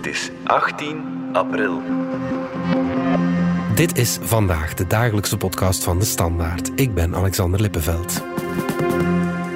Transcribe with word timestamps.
Het 0.00 0.08
is 0.08 0.30
18 0.44 1.04
april. 1.32 1.82
Dit 3.74 3.98
is 3.98 4.18
vandaag 4.22 4.74
de 4.74 4.86
dagelijkse 4.86 5.36
podcast 5.36 5.84
van 5.84 5.98
de 5.98 6.04
Standaard. 6.04 6.70
Ik 6.74 6.94
ben 6.94 7.14
Alexander 7.14 7.60
Lippenveld. 7.60 8.22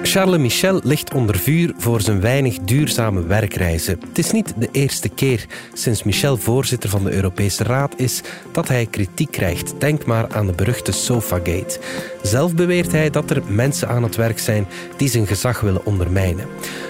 Charles 0.06 0.40
Michel 0.40 0.80
ligt 0.82 1.14
onder 1.14 1.38
vuur 1.38 1.72
voor 1.76 2.00
zijn 2.00 2.20
weinig 2.20 2.58
duurzame 2.58 3.22
werkreizen. 3.22 4.00
Het 4.08 4.18
is 4.18 4.30
niet 4.30 4.54
de 4.56 4.68
eerste 4.72 5.08
keer 5.08 5.46
sinds 5.72 6.02
Michel 6.02 6.36
voorzitter 6.36 6.90
van 6.90 7.04
de 7.04 7.12
Europese 7.12 7.64
Raad 7.64 7.94
is 7.96 8.22
dat 8.52 8.68
hij 8.68 8.86
kritiek 8.86 9.30
krijgt. 9.30 9.74
Denk 9.78 10.04
maar 10.04 10.34
aan 10.34 10.46
de 10.46 10.52
beruchte 10.52 10.92
Sofagate. 10.92 11.78
Zelf 12.22 12.54
beweert 12.54 12.92
hij 12.92 13.10
dat 13.10 13.30
er 13.30 13.42
mensen 13.46 13.88
aan 13.88 14.02
het 14.02 14.16
werk 14.16 14.38
zijn 14.38 14.66
die 14.96 15.08
zijn 15.08 15.26
gezag 15.26 15.60
willen 15.60 15.86
ondermijnen. 15.86 16.46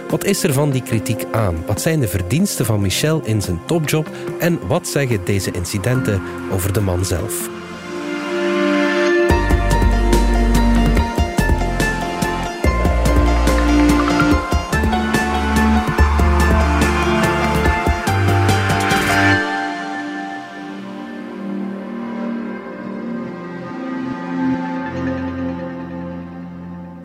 Wat 0.09 0.25
is 0.25 0.43
er 0.43 0.53
van 0.53 0.71
die 0.71 0.83
kritiek 0.83 1.25
aan? 1.33 1.57
Wat 1.67 1.81
zijn 1.81 2.01
de 2.01 2.09
verdiensten 2.09 2.67
van 2.67 2.81
Michel 2.81 3.21
in 3.25 3.43
zijn 3.43 3.61
topjob? 3.67 4.11
En 4.39 4.67
wat 4.67 4.89
zeggen 4.89 5.25
deze 5.25 5.51
incidenten 5.51 6.23
over 6.53 6.73
de 6.73 6.81
man 6.81 7.05
zelf? 7.05 7.49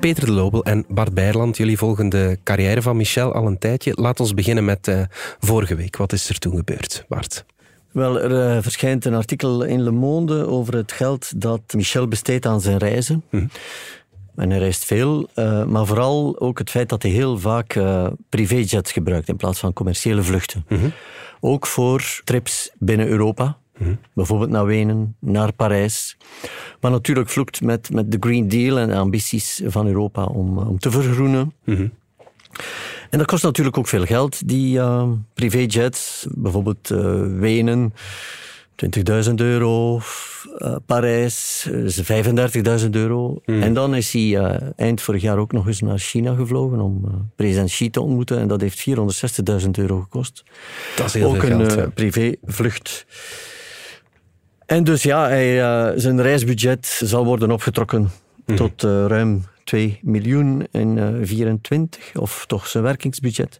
Peter 0.09 0.25
de 0.25 0.31
Lobel 0.31 0.63
en 0.63 0.85
Bart 0.87 1.13
Beierland, 1.13 1.57
jullie 1.57 1.77
volgen 1.77 2.09
de 2.09 2.39
carrière 2.43 2.81
van 2.81 2.97
Michel 2.97 3.33
al 3.33 3.47
een 3.47 3.57
tijdje. 3.57 3.91
Laat 3.95 4.19
ons 4.19 4.33
beginnen 4.33 4.65
met 4.65 4.87
uh, 4.87 5.01
vorige 5.39 5.75
week. 5.75 5.97
Wat 5.97 6.13
is 6.13 6.29
er 6.29 6.39
toen 6.39 6.55
gebeurd, 6.55 7.05
Bart? 7.07 7.45
Wel, 7.91 8.19
er 8.19 8.55
uh, 8.55 8.61
verschijnt 8.61 9.05
een 9.05 9.13
artikel 9.13 9.63
in 9.63 9.81
Le 9.81 9.91
Monde 9.91 10.47
over 10.47 10.75
het 10.75 10.91
geld 10.91 11.41
dat 11.41 11.61
Michel 11.75 12.07
besteedt 12.07 12.45
aan 12.45 12.61
zijn 12.61 12.77
reizen. 12.77 13.23
Hm. 13.29 13.47
En 14.35 14.49
hij 14.49 14.59
reist 14.59 14.85
veel, 14.85 15.29
uh, 15.35 15.65
maar 15.65 15.85
vooral 15.85 16.39
ook 16.39 16.57
het 16.57 16.69
feit 16.69 16.89
dat 16.89 17.01
hij 17.01 17.11
heel 17.11 17.39
vaak 17.39 17.79
privéjets 18.29 18.91
gebruikt 18.91 19.27
in 19.27 19.35
plaats 19.35 19.59
van 19.59 19.73
commerciële 19.73 20.23
vluchten. 20.23 20.65
Hm. 20.67 20.89
Ook 21.39 21.67
voor 21.67 22.21
trips 22.23 22.71
binnen 22.77 23.07
Europa. 23.07 23.57
Bijvoorbeeld 24.13 24.49
naar 24.49 24.65
Wenen, 24.65 25.15
naar 25.19 25.53
Parijs. 25.53 26.17
Maar 26.81 26.91
natuurlijk 26.91 27.29
vloekt 27.29 27.61
met, 27.61 27.89
met 27.93 28.11
de 28.11 28.17
Green 28.19 28.47
Deal 28.47 28.77
en 28.77 28.87
de 28.87 28.95
ambities 28.95 29.61
van 29.65 29.87
Europa 29.87 30.23
om, 30.23 30.57
om 30.57 30.79
te 30.79 30.91
vergroenen. 30.91 31.53
Mhm. 31.63 31.87
En 33.09 33.17
dat 33.17 33.27
kost 33.27 33.43
natuurlijk 33.43 33.77
ook 33.77 33.87
veel 33.87 34.05
geld, 34.05 34.47
die 34.47 34.77
uh, 34.77 35.09
privéjets. 35.33 36.27
Bijvoorbeeld 36.31 36.89
uh, 36.89 36.99
Wenen, 37.39 37.93
20.000 39.27 39.33
euro. 39.35 40.01
Uh, 40.57 40.75
Parijs, 40.85 41.69
35.000 41.69 42.89
euro. 42.89 43.41
Mhm. 43.45 43.61
En 43.61 43.73
dan 43.73 43.95
is 43.95 44.13
hij 44.13 44.59
eind 44.75 45.01
vorig 45.01 45.21
jaar 45.21 45.37
ook 45.37 45.51
nog 45.51 45.67
eens 45.67 45.81
naar 45.81 45.97
China 45.97 46.35
gevlogen 46.35 46.79
om 46.79 47.01
president 47.35 47.69
Xi 47.69 47.89
te 47.89 48.01
ontmoeten. 48.01 48.39
En 48.39 48.47
dat 48.47 48.61
heeft 48.61 48.85
460.000 49.63 49.69
euro 49.71 49.99
gekost. 49.99 50.43
Dat 50.95 51.05
is 51.05 51.13
heel 51.13 51.29
ook 51.29 51.39
veel 51.39 51.57
geld, 51.57 51.75
een 51.75 51.93
privévlucht. 51.93 53.05
En 54.69 54.83
dus 54.83 55.03
ja, 55.03 55.27
hij, 55.27 55.57
uh, 55.57 55.91
zijn 55.95 56.21
reisbudget 56.21 56.85
zal 57.03 57.25
worden 57.25 57.51
opgetrokken 57.51 58.11
mm. 58.45 58.55
tot 58.55 58.83
uh, 58.83 59.05
ruim 59.05 59.45
2 59.63 59.99
miljoen 60.01 60.67
in 60.71 60.97
uh, 60.97 61.07
24, 61.21 62.15
of 62.15 62.45
toch 62.47 62.67
zijn 62.67 62.83
werkingsbudget. 62.83 63.59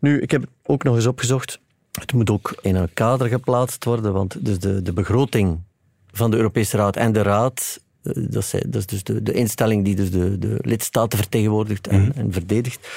Nu, 0.00 0.20
ik 0.20 0.30
heb 0.30 0.44
ook 0.62 0.82
nog 0.82 0.94
eens 0.96 1.06
opgezocht. 1.06 1.60
Het 2.00 2.12
moet 2.12 2.30
ook 2.30 2.54
in 2.60 2.76
een 2.76 2.88
kader 2.94 3.28
geplaatst 3.28 3.84
worden, 3.84 4.12
want 4.12 4.44
dus 4.44 4.58
de, 4.58 4.82
de 4.82 4.92
begroting 4.92 5.60
van 6.12 6.30
de 6.30 6.36
Europese 6.36 6.76
Raad 6.76 6.96
en 6.96 7.12
de 7.12 7.22
Raad, 7.22 7.80
dat 8.02 8.42
is, 8.42 8.50
dat 8.50 8.74
is 8.74 8.86
dus 8.86 9.02
de, 9.02 9.22
de 9.22 9.32
instelling 9.32 9.84
die 9.84 9.94
dus 9.94 10.10
de, 10.10 10.38
de 10.38 10.56
lidstaten 10.60 11.18
vertegenwoordigt 11.18 11.86
en, 11.86 12.00
mm. 12.00 12.12
en 12.14 12.32
verdedigt, 12.32 12.88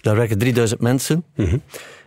daar 0.00 0.16
werken 0.16 0.38
3000 0.38 0.80
mensen. 0.80 1.24
Mm 1.34 1.46
-hmm. 1.46 1.62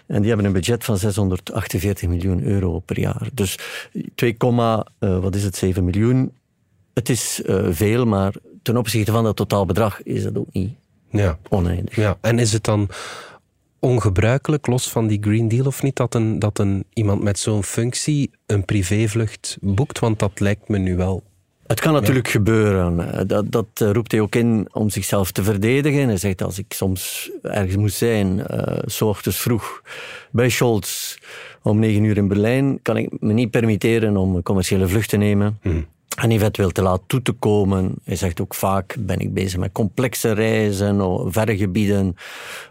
En 0.08 0.20
die 0.20 0.28
hebben 0.28 0.46
een 0.46 0.54
budget 0.54 0.84
van 0.84 0.98
648 0.98 2.10
miljoen 2.10 2.44
euro 2.44 2.80
per 2.80 3.00
jaar. 3.00 3.30
Dus 3.34 3.58
2, 4.16 4.36
uh, 4.40 4.70
wat 5.00 5.36
is 5.36 5.44
het, 5.44 5.56
7 5.56 5.86
miljoen. 5.86 6.32
Het 6.94 7.10
is 7.10 7.42
uh, 7.46 7.68
veel, 7.70 8.06
maar 8.06 8.34
ten 8.62 8.78
opzichte 8.78 9.12
van 9.12 9.24
dat 9.24 9.36
totaalbedrag 9.36 10.04
is 10.04 10.24
dat 10.24 10.38
ook 10.38 10.52
niet 10.52 10.74
ja. 11.10 11.38
oneindig. 11.50 11.96
Ja. 11.96 12.18
En 12.22 12.40
is 12.40 12.54
het 12.54 12.64
dan 12.64 12.90
ongebruikelijk, 13.80 14.68
los 14.68 14.90
van 14.90 15.08
die 15.08 15.18
Green 15.22 15.48
Deal 15.48 15.66
of 15.66 15.84
niet, 15.84 15.96
dat, 15.96 16.16
een, 16.16 16.40
dat 16.40 16.60
een, 16.60 16.86
iemand 16.94 17.24
met 17.24 17.40
zo'n 17.40 17.64
functie 17.64 18.32
een 18.46 18.66
privévlucht 18.66 19.58
boekt? 19.62 20.00
Want 20.00 20.20
dat 20.20 20.40
lijkt 20.40 20.68
me 20.68 20.78
nu 20.78 20.96
wel 20.96 21.24
het 21.68 21.80
kan 21.80 21.94
natuurlijk 21.94 22.28
gebeuren. 22.28 23.14
Eh, 23.14 23.22
dat, 23.28 23.52
dat 23.52 23.68
eh, 23.74 23.92
roept 23.92 24.12
hij 24.12 24.22
ook 24.22 24.36
in 24.36 24.68
om 24.72 24.90
zichzelf 24.90 25.32
te 25.32 25.44
verdedigen. 25.44 26.08
Hij 26.08 26.18
zegt, 26.18 26.42
als 26.42 26.58
ik 26.58 26.74
soms 26.74 27.32
ergens 27.42 27.76
moet 27.76 27.94
zijn, 27.94 28.38
uh, 28.52 28.78
s 28.86 29.02
ochtends 29.02 29.38
vroeg 29.38 29.82
bij 30.32 30.50
Scholz 30.50 31.18
om 31.62 31.80
negen 31.80 32.04
uur 32.04 32.18
in 32.18 32.28
Berlijn, 32.28 32.80
kan 32.82 32.98
ik 32.98 33.10
me 33.20 33.34
niet 33.34 33.52
permitteren 33.52 34.18
om 34.18 34.36
een 34.36 34.44
commerciële 34.44 34.88
vlucht 34.88 35.10
te 35.10 35.18
nemen. 35.18 35.58
Hmm 35.62 35.88
en 36.24 36.32
eventueel 36.32 36.72
te 36.72 36.82
laat 36.82 37.02
toe 37.08 37.22
te 37.22 37.32
komen. 37.32 37.94
Hij 38.04 38.16
zegt 38.16 38.42
ook 38.42 38.54
vaak, 38.54 38.96
ben 39.00 39.20
ik 39.20 39.34
bezig 39.34 39.60
met 39.60 39.72
complexe 39.72 40.32
reizen, 40.32 41.32
verre 41.32 41.58
gebieden, 41.58 42.16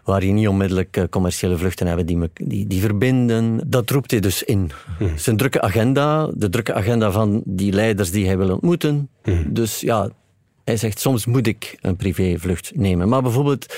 waar 0.03 0.25
je 0.25 0.31
niet 0.31 0.47
onmiddellijk 0.47 0.97
eh, 0.97 1.03
commerciële 1.09 1.57
vluchten 1.57 1.87
hebt 1.87 2.07
die, 2.07 2.17
me, 2.17 2.29
die, 2.33 2.67
die 2.67 2.81
verbinden. 2.81 3.61
Dat 3.67 3.89
roept 3.89 4.11
hij 4.11 4.19
dus 4.19 4.43
in. 4.43 4.71
Hmm. 4.97 5.17
Zijn 5.17 5.37
drukke 5.37 5.61
agenda, 5.61 6.29
de 6.33 6.49
drukke 6.49 6.73
agenda 6.73 7.11
van 7.11 7.41
die 7.45 7.71
leiders 7.71 8.11
die 8.11 8.25
hij 8.25 8.37
wil 8.37 8.51
ontmoeten. 8.51 9.09
Hmm. 9.23 9.53
Dus 9.53 9.79
ja, 9.79 10.09
hij 10.63 10.77
zegt, 10.77 10.99
soms 10.99 11.25
moet 11.25 11.47
ik 11.47 11.77
een 11.81 11.95
privévlucht 11.95 12.71
nemen. 12.75 13.09
Maar 13.09 13.21
bijvoorbeeld 13.21 13.75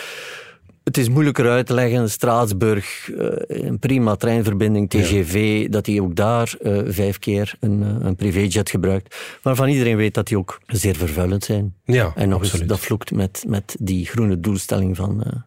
het 0.89 0.97
is 0.97 1.09
moeilijker 1.09 1.49
uit 1.49 1.65
te 1.65 1.73
leggen. 1.73 2.09
Straatsburg, 2.09 3.09
eh, 3.09 3.27
een 3.47 3.79
prima 3.79 4.15
treinverbinding, 4.15 4.89
TGV, 4.89 5.67
dat 5.69 5.85
hij 5.85 5.99
ook 5.99 6.15
daar 6.15 6.53
uh, 6.61 6.81
vijf 6.85 7.19
keer 7.19 7.55
een, 7.59 7.81
uh, 7.81 7.95
een 7.99 8.15
privéjet 8.15 8.69
gebruikt. 8.69 9.15
Waarvan 9.41 9.67
iedereen 9.67 9.97
weet 9.97 10.13
dat 10.13 10.27
die 10.27 10.37
ook 10.37 10.61
zeer 10.67 10.95
vervuilend 10.95 11.43
zijn. 11.43 11.75
Ja, 11.83 12.11
en 12.15 12.29
nog 12.29 12.39
absoluut. 12.39 12.61
eens, 12.61 12.69
dat 12.69 12.79
vloekt 12.79 13.11
met, 13.11 13.43
met 13.47 13.75
die 13.79 14.05
groene 14.05 14.39
doelstelling 14.39 14.95
van 14.95 15.43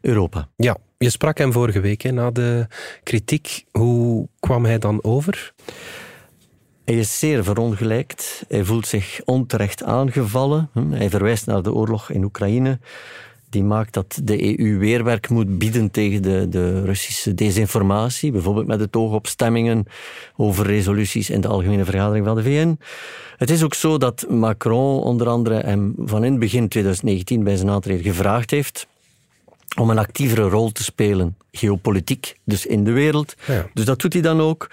Europa. 0.00 0.48
Ja, 0.56 0.76
je 0.98 1.10
sprak 1.10 1.38
hem 1.38 1.52
vorige 1.52 1.80
week 1.80 2.02
hè, 2.02 2.10
na 2.10 2.30
de 2.30 2.66
kritiek. 3.02 3.64
Hoe 3.72 4.28
kwam 4.40 4.64
hij 4.64 4.78
dan 4.78 5.02
over? 5.02 5.52
Hij 6.84 6.94
is 6.94 7.18
zeer 7.18 7.44
verongelijkt. 7.44 8.44
Hij 8.48 8.64
voelt 8.64 8.86
zich 8.86 9.20
onterecht 9.24 9.82
aangevallen. 9.82 10.70
Hij 10.90 11.10
verwijst 11.10 11.46
naar 11.46 11.62
de 11.62 11.72
oorlog 11.72 12.10
in 12.10 12.24
Oekraïne 12.24 12.78
die 13.54 13.64
maakt 13.64 13.94
dat 13.94 14.20
de 14.22 14.58
EU 14.58 14.78
weerwerk 14.78 15.28
moet 15.28 15.58
bieden 15.58 15.90
tegen 15.90 16.22
de, 16.22 16.46
de 16.48 16.84
Russische 16.84 17.34
desinformatie, 17.34 18.32
bijvoorbeeld 18.32 18.66
met 18.66 18.80
het 18.80 18.96
oog 18.96 19.12
op 19.12 19.26
stemmingen 19.26 19.86
over 20.36 20.66
resoluties 20.66 21.30
in 21.30 21.40
de 21.40 21.48
Algemene 21.48 21.84
Vergadering 21.84 22.26
van 22.26 22.36
de 22.36 22.42
VN. 22.42 22.78
Het 23.36 23.50
is 23.50 23.62
ook 23.62 23.74
zo 23.74 23.98
dat 23.98 24.26
Macron 24.28 25.02
onder 25.02 25.28
andere 25.28 25.60
hem 25.60 25.94
van 25.98 26.24
in 26.24 26.30
het 26.30 26.40
begin 26.40 26.68
2019 26.68 27.44
bij 27.44 27.56
zijn 27.56 27.70
aantreden 27.70 28.04
gevraagd 28.04 28.50
heeft 28.50 28.86
om 29.78 29.90
een 29.90 29.98
actievere 29.98 30.48
rol 30.48 30.72
te 30.72 30.82
spelen, 30.82 31.36
geopolitiek, 31.52 32.36
dus 32.44 32.66
in 32.66 32.84
de 32.84 32.92
wereld. 32.92 33.34
Ja. 33.46 33.66
Dus 33.74 33.84
dat 33.84 34.00
doet 34.00 34.12
hij 34.12 34.22
dan 34.22 34.40
ook. 34.40 34.70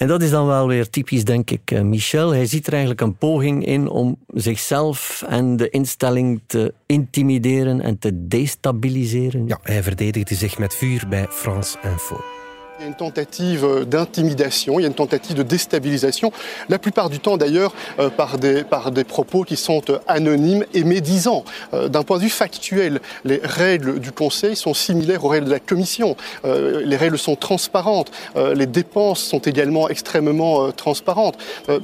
En 0.00 0.06
dat 0.06 0.22
is 0.22 0.30
dan 0.30 0.46
wel 0.46 0.66
weer 0.66 0.90
typisch, 0.90 1.24
denk 1.24 1.50
ik, 1.50 1.70
eh, 1.70 1.80
Michel. 1.80 2.30
Hij 2.30 2.46
ziet 2.46 2.66
er 2.66 2.72
eigenlijk 2.72 3.00
een 3.00 3.16
poging 3.16 3.66
in 3.66 3.88
om 3.88 4.18
zichzelf 4.26 5.24
en 5.28 5.56
de 5.56 5.68
instelling 5.68 6.40
te 6.46 6.74
intimideren 6.86 7.80
en 7.80 7.98
te 7.98 8.26
destabiliseren. 8.28 9.46
Ja, 9.46 9.58
hij 9.62 9.82
verdedigde 9.82 10.34
zich 10.34 10.58
met 10.58 10.74
vuur 10.74 11.06
bij 11.08 11.26
France 11.30 11.78
Info. 11.82 12.39
Il 12.80 12.84
y 12.84 12.86
a 12.86 12.88
une 12.88 12.94
tentative 12.94 13.84
d'intimidation, 13.86 14.78
il 14.78 14.84
y 14.84 14.84
a 14.86 14.88
une 14.88 14.94
tentative 14.94 15.36
de 15.36 15.42
déstabilisation, 15.42 16.32
la 16.70 16.78
plupart 16.78 17.10
du 17.10 17.18
temps 17.18 17.36
d'ailleurs 17.36 17.74
euh, 17.98 18.08
par, 18.08 18.38
des, 18.38 19.04
propos 19.04 19.42
qui 19.42 19.56
sont 19.56 19.82
euh, 19.90 19.98
anonymes 20.08 20.64
et 20.72 20.82
médisants. 20.82 21.44
Euh, 21.74 21.88
D'un 21.88 22.04
point 22.04 22.16
de 22.16 22.22
vue 22.22 22.30
factuel, 22.30 23.02
les 23.26 23.38
règles 23.44 24.00
du 24.00 24.12
Conseil 24.12 24.56
sont 24.56 24.72
similaires 24.72 25.22
aux 25.26 25.28
règles 25.28 25.44
de 25.44 25.50
la 25.50 25.60
Commission. 25.60 26.16
Euh, 26.46 26.80
les 26.82 26.96
règles 26.96 27.18
sont 27.18 27.36
transparentes, 27.36 28.12
euh, 28.36 28.54
les 28.54 28.64
dépenses 28.64 29.20
sont 29.20 29.40
également 29.40 29.90
extrêmement 29.90 30.64
euh, 30.64 30.70
transparentes. 30.70 31.36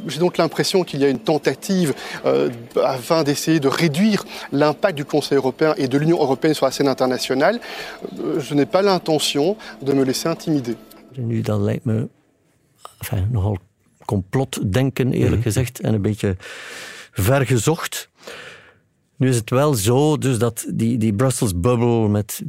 J'ai 0.06 0.18
donc 0.18 0.38
l'impression 0.38 0.82
qu'il 0.82 1.00
y 1.00 1.04
a 1.04 1.10
une 1.10 1.18
tentative 1.18 1.92
afin 2.82 3.22
d'essayer 3.22 3.60
de 3.60 3.68
réduire 3.68 4.24
l'impact 4.50 4.96
du 4.96 5.04
Conseil 5.04 5.36
européen 5.36 5.74
et 5.76 5.88
de 5.88 5.98
l'Union 5.98 6.22
européenne 6.22 6.54
sur 6.54 6.64
la 6.64 6.72
scène 6.72 6.88
internationale. 6.88 7.60
je 8.38 8.54
n'ai 8.54 8.66
pas 8.66 8.80
l'intention 8.80 9.56
de 9.82 9.92
me 9.92 10.02
laisser 10.02 10.28
intimider. 10.28 10.76
Nu, 11.16 11.40
dat 11.40 11.60
lijkt 11.60 11.84
me 11.84 12.08
enfin, 12.98 13.28
nogal 13.30 13.58
complotdenken, 14.04 15.06
eerlijk 15.06 15.26
mm 15.26 15.32
-hmm. 15.32 15.42
gezegd, 15.42 15.80
en 15.80 15.94
een 15.94 16.02
beetje 16.02 16.36
vergezocht. 17.12 18.10
Nu 19.16 19.28
is 19.28 19.36
het 19.36 19.50
wel 19.50 19.74
zo 19.74 20.18
dus 20.18 20.38
dat 20.38 20.66
die, 20.68 20.98
die 20.98 21.14
Brussels 21.14 21.60
bubble 21.60 22.08
met 22.08 22.42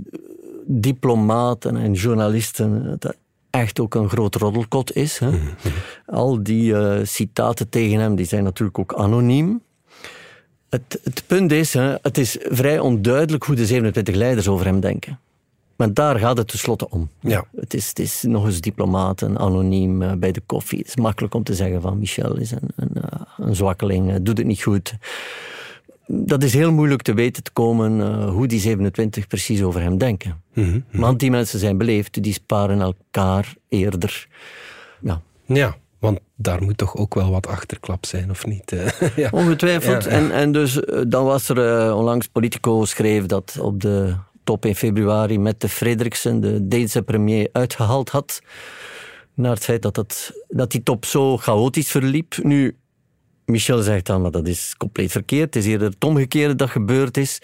diplomaten 0.65 1.77
en 1.77 1.93
journalisten 1.93 2.99
echt 3.49 3.79
ook 3.79 3.95
een 3.95 4.09
groot 4.09 4.35
roddelkot 4.35 4.95
is. 4.95 5.17
Hè. 5.17 5.29
Al 6.05 6.43
die 6.43 6.71
uh, 6.71 6.99
citaten 7.03 7.69
tegen 7.69 7.99
hem 7.99 8.15
die 8.15 8.25
zijn 8.25 8.43
natuurlijk 8.43 8.79
ook 8.79 8.93
anoniem. 8.93 9.61
Het, 10.69 10.99
het 11.03 11.23
punt 11.27 11.51
is, 11.51 11.73
hè, 11.73 11.95
het 12.01 12.17
is 12.17 12.37
vrij 12.41 12.79
onduidelijk 12.79 13.43
hoe 13.43 13.55
de 13.55 13.65
27 13.65 14.15
leiders 14.15 14.47
over 14.47 14.65
hem 14.65 14.79
denken. 14.79 15.19
Maar 15.77 15.94
daar 15.94 16.19
gaat 16.19 16.38
het 16.38 16.47
tenslotte 16.47 16.89
om. 16.89 17.09
Ja. 17.19 17.45
Het, 17.56 17.74
is, 17.74 17.88
het 17.88 18.00
is 18.00 18.24
nog 18.24 18.45
eens 18.45 18.62
diplomaten, 18.62 19.38
anoniem 19.38 20.01
uh, 20.01 20.12
bij 20.13 20.31
de 20.31 20.41
koffie. 20.45 20.79
Het 20.79 20.88
is 20.88 20.95
makkelijk 20.95 21.33
om 21.33 21.44
te 21.44 21.56
zeggen 21.56 21.81
van 21.81 22.00
Michel 22.00 22.38
is 22.38 22.51
een, 22.51 22.69
een, 22.75 22.91
een 23.38 23.56
zwakkeling, 23.56 24.09
uh, 24.09 24.15
doet 24.21 24.38
het 24.38 24.47
niet 24.47 24.63
goed. 24.63 24.95
Dat 26.07 26.44
is 26.44 26.53
heel 26.53 26.71
moeilijk 26.71 27.01
te 27.01 27.13
weten 27.13 27.44
te 27.44 27.51
komen 27.51 28.24
hoe 28.27 28.47
die 28.47 28.59
27 28.59 29.27
precies 29.27 29.62
over 29.62 29.81
hem 29.81 29.97
denken. 29.97 30.41
Mm 30.53 30.63
-hmm. 30.63 30.83
Want 30.91 31.19
die 31.19 31.31
mensen 31.31 31.59
zijn 31.59 31.77
beleefd, 31.77 32.24
die 32.24 32.33
sparen 32.33 32.81
elkaar 32.81 33.56
eerder. 33.69 34.27
Ja. 35.01 35.21
ja. 35.45 35.75
Want 36.00 36.19
daar 36.35 36.63
moet 36.63 36.77
toch 36.77 36.95
ook 36.95 37.13
wel 37.13 37.31
wat 37.31 37.47
achterklap 37.47 38.06
zijn, 38.06 38.29
of 38.29 38.45
niet? 38.45 38.75
ja. 39.15 39.29
Ongetwijfeld. 39.31 40.03
Ja, 40.03 40.09
ja. 40.09 40.18
En, 40.18 40.31
en 40.31 40.51
dus 40.51 40.81
dan 41.07 41.25
was 41.25 41.50
er 41.50 41.94
onlangs 41.94 42.27
Politico 42.27 42.85
schreef 42.85 43.25
dat 43.25 43.57
op 43.62 43.81
de 43.81 44.15
top 44.47 44.65
in 44.65 44.75
februari 44.75 45.39
met 45.39 45.61
de 45.61 45.69
Frederiksen, 45.69 46.39
de 46.39 46.67
Deense 46.67 47.01
premier, 47.01 47.49
uitgehaald 47.51 48.09
had. 48.09 48.41
Naar 49.33 49.51
het 49.51 49.63
feit 49.63 49.81
dat, 49.81 49.95
het, 49.95 50.44
dat 50.47 50.71
die 50.71 50.83
top 50.83 51.05
zo 51.05 51.38
chaotisch 51.38 51.91
verliep. 51.91 52.38
Nu, 52.44 52.75
Michel 53.45 53.81
zegt 53.81 54.05
dan, 54.05 54.21
maar 54.21 54.31
dat 54.31 54.47
is 54.47 54.75
compleet 54.77 55.11
verkeerd. 55.11 55.53
Het 55.53 55.63
is 55.63 55.71
eerder 55.71 55.89
het 55.89 56.03
omgekeerde 56.03 56.55
dat 56.55 56.69
gebeurd 56.69 57.17
is. 57.17 57.41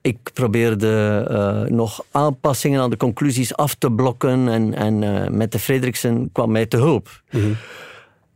Ik 0.00 0.30
probeerde 0.32 1.26
uh, 1.30 1.76
nog 1.76 2.04
aanpassingen 2.10 2.80
aan 2.80 2.90
de 2.90 2.96
conclusies 2.96 3.56
af 3.56 3.74
te 3.74 3.90
blokken 3.92 4.48
en, 4.48 4.74
en 4.74 5.02
uh, 5.02 5.28
met 5.28 5.52
de 5.52 5.58
Frederiksen 5.58 6.30
kwam 6.32 6.50
mij 6.50 6.66
te 6.66 6.76
hulp. 6.76 7.22
Mm 7.30 7.40
-hmm. 7.40 7.56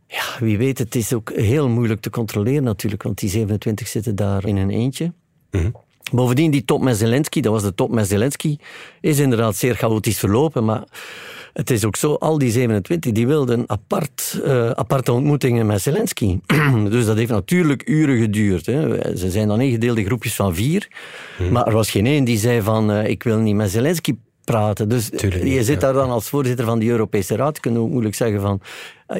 Ja, 0.07 0.23
wie 0.39 0.57
weet, 0.57 0.77
het 0.77 0.95
is 0.95 1.13
ook 1.13 1.31
heel 1.31 1.69
moeilijk 1.69 2.01
te 2.01 2.09
controleren 2.09 2.63
natuurlijk, 2.63 3.03
want 3.03 3.17
die 3.17 3.29
27 3.29 3.87
zitten 3.87 4.15
daar 4.15 4.45
in 4.45 4.57
een 4.57 4.69
eentje. 4.69 5.13
Mm 5.51 5.61
-hmm. 5.61 5.85
Bovendien, 6.11 6.51
die 6.51 6.65
top 6.65 6.81
met 6.81 6.97
Zelensky, 6.97 7.41
dat 7.41 7.51
was 7.51 7.63
de 7.63 7.75
top 7.75 7.91
met 7.91 8.07
Zelensky, 8.07 8.57
is 9.01 9.19
inderdaad 9.19 9.55
zeer 9.55 9.75
chaotisch 9.75 10.19
verlopen. 10.19 10.65
Maar 10.65 10.83
het 11.53 11.69
is 11.69 11.85
ook 11.85 11.95
zo, 11.95 12.13
al 12.13 12.37
die 12.37 12.51
27 12.51 13.11
die 13.11 13.27
wilden 13.27 13.63
apart, 13.67 14.41
uh, 14.45 14.69
aparte 14.69 15.11
ontmoetingen 15.11 15.65
met 15.65 15.81
Zelensky. 15.81 16.39
dus 16.89 17.05
dat 17.05 17.17
heeft 17.17 17.31
natuurlijk 17.31 17.89
uren 17.89 18.19
geduurd. 18.19 18.65
Hè. 18.65 19.17
Ze 19.17 19.31
zijn 19.31 19.47
dan 19.47 19.61
ingedeeld 19.61 19.97
in 19.97 20.05
groepjes 20.05 20.35
van 20.35 20.55
vier. 20.55 20.87
Hmm. 21.37 21.51
Maar 21.51 21.67
er 21.67 21.73
was 21.73 21.91
geen 21.91 22.05
één 22.05 22.23
die 22.23 22.37
zei 22.37 22.61
van, 22.61 22.91
uh, 22.91 23.07
ik 23.07 23.23
wil 23.23 23.37
niet 23.37 23.55
met 23.55 23.71
Zelensky 23.71 24.15
praten. 24.43 24.89
Dus 24.89 25.09
Tuurlijk 25.09 25.43
je 25.43 25.63
zit 25.63 25.81
daar 25.81 25.93
dan 25.93 26.09
als 26.09 26.29
voorzitter 26.29 26.65
van 26.65 26.79
de 26.79 26.85
Europese 26.85 27.35
Raad. 27.35 27.55
Je 27.55 27.61
kunt 27.61 27.77
ook 27.77 27.89
moeilijk 27.89 28.15
zeggen 28.15 28.41
van, 28.41 28.61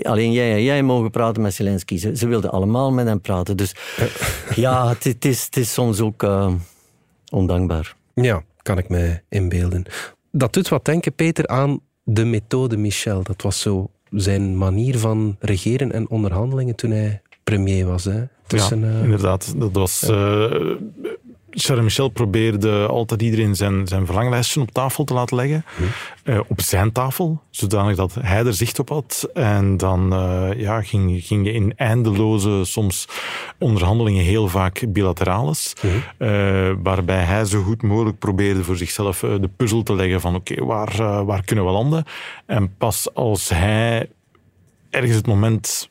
alleen 0.01 0.31
jij 0.31 0.53
en 0.53 0.63
jij 0.63 0.83
mogen 0.83 1.09
praten 1.09 1.41
met 1.41 1.53
Zelensky. 1.53 1.97
Ze, 1.97 2.15
ze 2.15 2.27
wilden 2.27 2.51
allemaal 2.51 2.91
met 2.91 3.07
hem 3.07 3.21
praten. 3.21 3.57
Dus 3.57 3.75
ja, 4.55 4.89
het, 4.89 5.03
het, 5.03 5.25
is, 5.25 5.45
het 5.45 5.57
is 5.57 5.73
soms 5.73 5.99
ook 5.99 6.23
uh, 6.23 6.53
ondankbaar. 7.31 7.95
Ja, 8.13 8.43
kan 8.61 8.77
ik 8.77 8.89
me 8.89 9.21
inbeelden. 9.29 9.83
Dat 10.31 10.53
doet 10.53 10.67
wat 10.67 10.85
denken, 10.85 11.13
Peter, 11.13 11.47
aan 11.47 11.79
de 12.03 12.25
methode 12.25 12.77
Michel. 12.77 13.23
Dat 13.23 13.41
was 13.41 13.61
zo 13.61 13.89
zijn 14.11 14.57
manier 14.57 14.97
van 14.97 15.35
regeren 15.39 15.91
en 15.91 16.09
onderhandelingen 16.09 16.75
toen 16.75 16.91
hij 16.91 17.21
premier 17.43 17.85
was. 17.85 18.03
Hè? 18.03 18.23
Tussen, 18.47 18.79
ja, 18.79 18.87
uh, 18.87 19.03
inderdaad. 19.03 19.53
Dat 19.57 19.71
was... 19.71 20.03
Ja. 20.07 20.49
Uh, 20.49 20.75
Charles 21.59 21.83
Michel 21.83 22.09
probeerde 22.09 22.87
altijd 22.87 23.21
iedereen 23.21 23.55
zijn, 23.55 23.87
zijn 23.87 24.05
verlanglijstje 24.05 24.61
op 24.61 24.71
tafel 24.71 25.03
te 25.03 25.13
laten 25.13 25.35
leggen. 25.35 25.65
Hm. 25.75 25.83
Uh, 26.31 26.39
op 26.47 26.61
zijn 26.61 26.91
tafel, 26.91 27.41
zodanig 27.49 27.95
dat 27.95 28.15
hij 28.19 28.45
er 28.45 28.53
zicht 28.53 28.79
op 28.79 28.89
had. 28.89 29.29
En 29.33 29.77
dan 29.77 30.13
uh, 30.13 30.59
ja, 30.59 30.81
ging, 30.81 31.23
ging 31.23 31.45
je 31.45 31.53
in 31.53 31.73
eindeloze, 31.75 32.61
soms 32.63 33.07
onderhandelingen, 33.59 34.23
heel 34.23 34.47
vaak 34.47 34.83
bilaterales. 34.87 35.73
Hm. 35.79 35.87
Uh, 35.87 36.71
waarbij 36.83 37.23
hij 37.23 37.45
zo 37.45 37.61
goed 37.61 37.83
mogelijk 37.83 38.19
probeerde 38.19 38.63
voor 38.63 38.77
zichzelf 38.77 39.19
de 39.19 39.49
puzzel 39.57 39.83
te 39.83 39.95
leggen 39.95 40.21
van 40.21 40.35
oké, 40.35 40.51
okay, 40.51 40.65
waar, 40.65 41.25
waar 41.25 41.43
kunnen 41.43 41.65
we 41.65 41.71
landen? 41.71 42.05
En 42.45 42.75
pas 42.77 43.13
als 43.13 43.49
hij 43.49 44.09
ergens 44.97 45.15
het 45.15 45.27
moment 45.27 45.89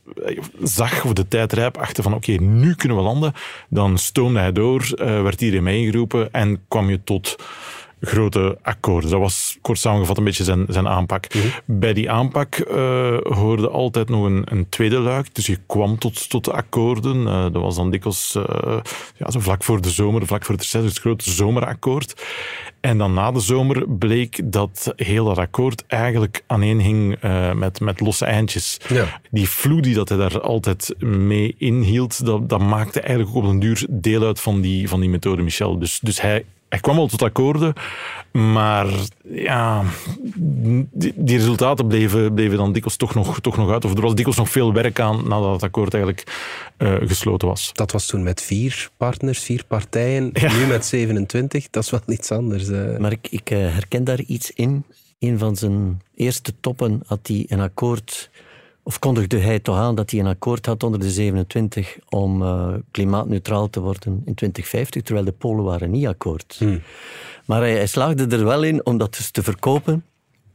zag, 0.62 1.05
of 1.05 1.12
de 1.12 1.29
tijd 1.29 1.53
rijp, 1.53 1.76
achter 1.76 2.03
van 2.03 2.14
oké, 2.14 2.32
nu 2.32 2.75
kunnen 2.75 2.97
we 2.97 3.03
landen, 3.03 3.32
dan 3.69 3.99
stoomde 3.99 4.38
hij 4.38 4.53
door, 4.53 4.88
uh, 4.94 5.23
werd 5.23 5.41
iedereen 5.41 5.64
meegeroepen 5.64 6.32
en 6.32 6.64
kwam 6.69 6.91
je 6.91 7.05
tot 7.05 7.37
grote 8.00 8.58
akkoorden. 8.62 9.10
Dat 9.10 9.20
was 9.20 9.58
kort 9.60 9.78
samengevat 9.78 10.19
een 10.19 10.25
beetje 10.25 10.44
zijn, 10.44 10.64
zijn 10.69 10.88
aanpak. 10.88 11.34
Mhm. 11.34 11.46
Bij 11.64 11.93
die 11.93 12.10
aanpak 12.10 12.58
uh, 12.58 13.16
hoorde 13.22 13.69
altijd 13.69 14.08
nog 14.08 14.25
een, 14.25 14.43
een, 14.44 14.69
tweede 14.69 14.98
luik, 14.98 15.34
dus 15.34 15.46
je 15.46 15.58
kwam 15.66 15.98
tot, 15.98 16.31
tot 16.31 16.44
de 16.44 16.52
akkoorden. 16.52 17.16
Uh, 17.16 17.43
dat 17.43 17.62
was 17.62 17.76
dan 17.76 17.90
dikwijls 17.90 18.34
uh, 18.37 18.76
ja, 19.16 19.31
zo 19.31 19.40
vlak 19.40 19.64
voor 19.64 19.81
de 19.81 19.90
zomer, 19.90 20.26
vlak 20.26 20.44
voor 20.44 20.54
het 20.54 20.64
reces, 20.64 20.84
het 20.84 20.98
grote 20.98 21.31
zomerakkoord. 21.31 22.25
En 22.81 22.98
dan 22.98 23.14
na 23.14 23.32
de 23.32 23.40
zomer 23.40 23.88
bleek 23.88 24.40
dat 24.44 24.92
heel 24.96 25.25
dat 25.25 25.38
akkoord 25.38 25.84
eigenlijk 25.87 26.42
aaneenhing 26.46 27.25
uh, 27.25 27.52
met, 27.52 27.81
met 27.81 28.00
losse 28.00 28.25
eindjes. 28.25 28.81
Ja. 28.88 29.20
Die 29.31 29.49
vloe 29.49 29.81
die 29.81 29.94
dat 29.94 30.08
hij 30.08 30.19
daar 30.19 30.40
altijd 30.40 30.94
mee 30.99 31.54
inhield, 31.58 32.26
dat, 32.26 32.49
dat 32.49 32.60
maakte 32.60 33.00
eigenlijk 33.00 33.37
ook 33.37 33.44
op 33.44 33.50
een 33.50 33.58
duur 33.58 33.87
deel 33.90 34.22
uit 34.22 34.40
van 34.40 34.60
die, 34.60 34.88
van 34.88 35.00
die 35.00 35.08
methode 35.08 35.42
Michel. 35.42 35.78
Dus, 35.78 36.00
dus 36.00 36.20
hij, 36.20 36.44
hij 36.68 36.80
kwam 36.80 36.96
wel 36.96 37.06
tot 37.06 37.22
akkoorden, 37.22 37.72
maar 38.32 38.86
ja, 39.22 39.84
die, 40.36 41.12
die 41.16 41.36
resultaten 41.36 41.86
bleven, 41.86 42.34
bleven 42.34 42.56
dan 42.56 42.72
dikwijls 42.72 42.96
toch 42.96 43.14
nog, 43.14 43.40
toch 43.40 43.56
nog 43.56 43.70
uit. 43.70 43.84
Of 43.84 43.94
er 43.94 44.00
was 44.00 44.14
dikwijls 44.14 44.38
nog 44.38 44.50
veel 44.50 44.72
werk 44.72 45.00
aan 45.00 45.28
nadat 45.28 45.52
het 45.52 45.62
akkoord 45.62 45.94
eigenlijk 45.94 46.32
uh, 46.78 46.94
gesloten 47.00 47.48
was. 47.48 47.70
Dat 47.72 47.92
was 47.92 48.06
toen 48.06 48.22
met 48.22 48.42
vier 48.42 48.90
partners, 48.96 49.38
vier 49.38 49.64
partijen. 49.68 50.30
Ja. 50.46 50.52
Nu 50.56 50.66
met 50.66 50.86
27, 50.86 51.70
dat 51.70 51.82
is 51.82 51.90
wel 51.90 52.00
iets 52.06 52.30
anders. 52.30 52.68
Uh. 52.68 52.96
Maar 52.96 53.12
ik, 53.12 53.28
ik 53.30 53.50
uh, 53.50 53.58
herken 53.58 54.04
daar 54.04 54.20
iets 54.20 54.50
in. 54.50 54.84
Een 55.18 55.38
van 55.38 55.56
zijn 55.56 56.02
eerste 56.14 56.52
toppen 56.60 57.02
had 57.06 57.20
hij 57.22 57.44
een 57.48 57.60
akkoord 57.60 58.30
of 58.87 58.99
kondigde 58.99 59.38
hij 59.38 59.59
toch 59.59 59.77
aan 59.77 59.94
dat 59.94 60.11
hij 60.11 60.21
een 60.21 60.27
akkoord 60.27 60.67
had 60.67 60.83
onder 60.83 61.00
de 61.00 61.11
27 61.11 61.97
om 62.09 62.43
uh, 62.43 62.69
klimaatneutraal 62.91 63.71
te 63.71 63.81
worden 63.81 64.12
in 64.12 64.35
2050, 64.35 65.03
terwijl 65.03 65.27
de 65.27 65.33
Polen 65.33 65.65
waren 65.65 65.91
niet 65.91 66.06
akkoord. 66.06 66.56
Hmm. 66.59 66.83
Maar 67.44 67.61
hij, 67.61 67.73
hij, 67.73 67.87
slaagde 67.87 68.37
er 68.37 68.44
wel 68.44 68.62
in 68.62 68.87
om 68.87 68.99
dat 68.99 69.17
dus 69.17 69.31
te 69.31 69.43
verkopen 69.43 70.05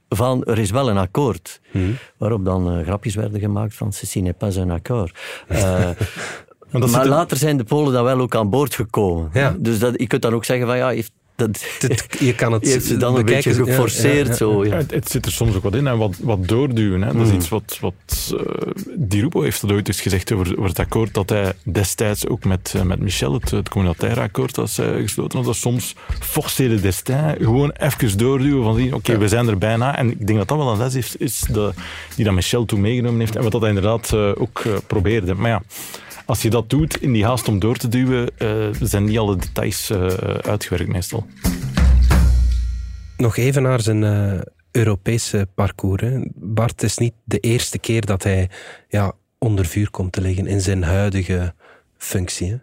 van 0.10 0.44
er 0.44 0.60
is 0.60 0.72
wel 0.72 0.90
een 0.90 0.98
akkoord. 0.98 1.62
Hmm. 1.72 1.98
Waarop 2.18 2.46
dan 2.46 2.78
uh, 2.78 2.86
grapjes 2.86 3.16
werden 3.16 3.40
gemaakt 3.40 3.76
van 3.76 3.94
ceci 3.94 4.22
n'est 4.22 4.38
pas 4.38 4.56
un 4.56 4.72
accord. 4.72 5.20
Uh, 5.52 6.80
maar, 6.80 6.90
maar 6.90 7.02
er... 7.02 7.10
later 7.10 7.38
zijn 7.38 7.58
de 7.58 7.64
Polen 7.64 7.94
dan 7.94 8.04
wel 8.04 8.20
ook 8.20 8.36
aan 8.36 8.50
boord 8.50 8.76
gekomen. 8.76 9.30
Ja. 9.34 9.56
Dus 9.60 9.80
dat, 9.80 9.94
je 10.00 10.08
kunt 10.08 10.22
dan 10.22 10.34
ook 10.34 10.46
zeggen 10.46 10.68
van 10.68 10.78
ja, 10.78 10.90
heeft 10.90 11.12
dat, 11.48 12.06
je 12.20 12.36
kan 12.36 12.52
het 12.52 12.68
ze 12.88 12.98
dan 12.98 13.16
een 13.16 13.26
beetje 13.26 13.54
geforceerd. 13.54 14.26
Ja, 14.26 14.32
ja, 14.32 14.38
zo, 14.38 14.66
ja. 14.66 14.76
Het, 14.76 14.92
het, 14.92 15.10
zit 15.10 15.26
er 15.26 15.32
soms 15.32 15.56
ook 15.56 15.64
wat 15.64 15.76
in 15.76 15.88
en 15.88 15.98
wat, 15.98 16.16
wat 16.22 16.48
doorduwen. 16.48 17.02
Hè. 17.02 17.14
Dat 17.14 17.22
is 17.22 17.30
Mm. 17.32 17.38
iets 17.38 17.50
wat, 17.50 17.78
wat 17.82 18.34
uh, 18.34 18.40
Di 18.96 19.22
Rupo 19.22 19.42
heeft 19.42 19.62
dat 19.62 19.72
ooit 19.72 19.88
eens 19.88 20.02
gezegd 20.02 20.32
over, 20.32 20.52
over 20.58 20.70
het 20.70 20.80
akkoord 20.80 21.14
dat 21.14 21.30
hij 21.30 21.54
destijds 21.64 22.28
ook 22.28 22.44
met, 22.44 22.74
uh, 22.76 22.82
met 22.82 23.00
Michel, 23.00 23.34
het, 23.34 23.52
het 23.52 23.70
communautaire 23.70 24.22
akkoord, 24.22 24.56
dat 24.56 24.70
zij 24.70 25.02
gesloten 25.02 25.38
had. 25.38 25.48
Dat 25.48 25.56
soms 25.56 25.96
forcer 26.20 26.70
le 26.70 26.80
destin, 26.80 27.36
gewoon 27.40 27.72
even 27.72 28.18
doorduwen 28.18 28.64
van 28.64 28.84
oké, 28.84 28.96
okay, 28.96 29.18
we 29.18 29.28
zijn 29.28 29.48
er 29.48 29.58
bijna. 29.58 29.98
En 29.98 30.12
ik 30.12 30.28
denk 30.28 30.40
dat 30.40 30.48
dat 30.48 30.58
wel 30.58 30.72
een 30.72 30.78
les 30.78 30.96
is, 30.96 31.16
is 31.16 31.40
de, 31.40 31.72
die 32.16 32.26
dat 32.26 32.34
Michel 32.34 32.66
toen 32.66 32.82
meegenomen 32.82 33.20
heeft 33.20 33.36
en 33.36 33.44
wat 33.44 33.52
dat 33.52 33.62
hij 33.62 33.70
inderdaad 33.70 34.12
uh, 34.14 34.32
ook 34.38 34.64
probeerde. 34.88 35.36
Maar 35.36 35.50
ja, 35.50 35.62
als 36.32 36.42
je 36.42 36.50
dat 36.50 36.70
doet 36.70 37.02
in 37.02 37.14
die 37.14 37.26
haast 37.26 37.48
om 37.48 37.60
door 37.60 37.78
te 37.78 37.88
duwen, 37.88 38.30
uh, 38.38 38.68
zijn 38.82 39.04
niet 39.04 39.18
alle 39.18 39.36
details 39.36 39.90
uh, 39.90 40.08
uitgewerkt 40.42 40.92
meestal. 40.92 41.28
Nog 43.18 43.38
even 43.38 43.62
naar 43.62 43.82
zijn 43.82 44.04
uh, 44.04 44.42
Europese 44.72 45.48
parcours. 45.56 46.02
Hè. 46.02 46.20
Bart, 46.36 46.84
is 46.84 46.98
niet 46.98 47.14
de 47.24 47.40
eerste 47.40 47.80
keer 47.80 48.06
dat 48.06 48.24
hij 48.24 48.50
ja, 48.88 49.14
onder 49.38 49.66
vuur 49.66 49.90
komt 49.90 50.12
te 50.12 50.22
liggen 50.22 50.48
in 50.48 50.62
zijn 50.62 50.84
huidige 50.84 51.54
functie. 51.98 52.60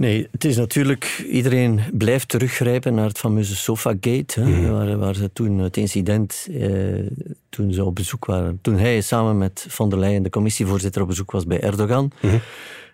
Nee, 0.00 0.28
het 0.30 0.44
is 0.44 0.56
natuurlijk... 0.56 1.24
Iedereen 1.30 1.80
blijft 1.92 2.28
teruggrijpen 2.28 2.94
naar 2.94 3.06
het 3.06 3.18
fameuze 3.18 3.56
Sofagate. 3.56 4.40
Hè, 4.40 4.44
Mhm. 4.46 4.70
waar, 4.70 4.98
waar 4.98 5.14
ze 5.14 5.32
toen 5.32 5.58
het 5.58 5.76
incident... 5.76 6.46
Eh, 6.50 6.68
toen 7.48 7.72
ze 7.72 7.84
op 7.84 7.94
bezoek 7.94 8.24
waren... 8.24 8.58
Toen 8.62 8.78
hij 8.78 9.00
samen 9.00 9.38
met 9.38 9.66
Von 9.68 9.90
der 9.90 9.98
Leyen, 9.98 10.22
de 10.22 10.30
commissievoorzitter, 10.30 11.02
op 11.02 11.08
bezoek 11.08 11.30
was 11.30 11.46
bij 11.46 11.60
Erdogan. 11.60 12.12
Mhm. 12.20 12.36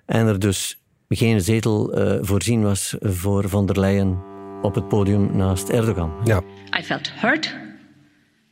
En 0.06 0.26
er 0.26 0.38
dus 0.38 0.78
geen 1.08 1.40
zetel 1.40 1.98
uh, 1.98 2.18
voorzien 2.20 2.62
was 2.62 2.94
voor 3.00 3.48
Von 3.48 3.66
der 3.66 3.80
Leyen 3.80 4.18
op 4.62 4.74
het 4.74 4.88
podium 4.88 5.36
naast 5.36 5.68
Erdogan. 5.68 6.12
Ja. 6.24 6.42
I 6.78 6.82
felt 6.82 7.10
hurt 7.20 7.54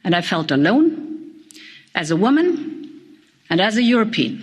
and 0.03 0.15
I 0.15 0.23
felt 0.23 0.51
alone 0.53 0.89
as 1.93 2.11
a 2.11 2.17
woman 2.17 2.59
and 3.47 3.61
as 3.61 3.77
a 3.77 3.81
European. 3.91 4.41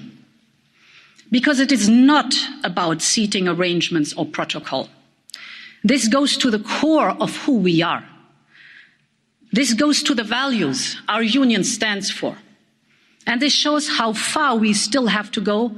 Because 1.32 1.60
it 1.60 1.72
is 1.72 1.88
not 1.88 2.36
about 2.64 3.02
seating 3.02 3.48
arrangements 3.48 4.14
or 4.14 4.26
protocol. 4.26 4.90
This 5.84 6.08
goes 6.08 6.38
to 6.38 6.52
the 6.52 6.60
core 6.60 7.10
of 7.10 7.36
who 7.46 7.58
we 7.58 7.82
are. 7.82 8.04
This 9.54 9.74
goes 9.74 10.04
to 10.04 10.14
the 10.14 10.24
values 10.24 10.98
our 11.08 11.24
union 11.24 11.64
stands 11.64 12.12
for. 12.12 12.36
And 13.26 13.42
this 13.42 13.54
shows 13.54 13.88
how 13.88 14.14
far 14.14 14.56
we 14.56 14.74
still 14.74 15.08
have 15.08 15.32
to 15.32 15.42
go 15.42 15.72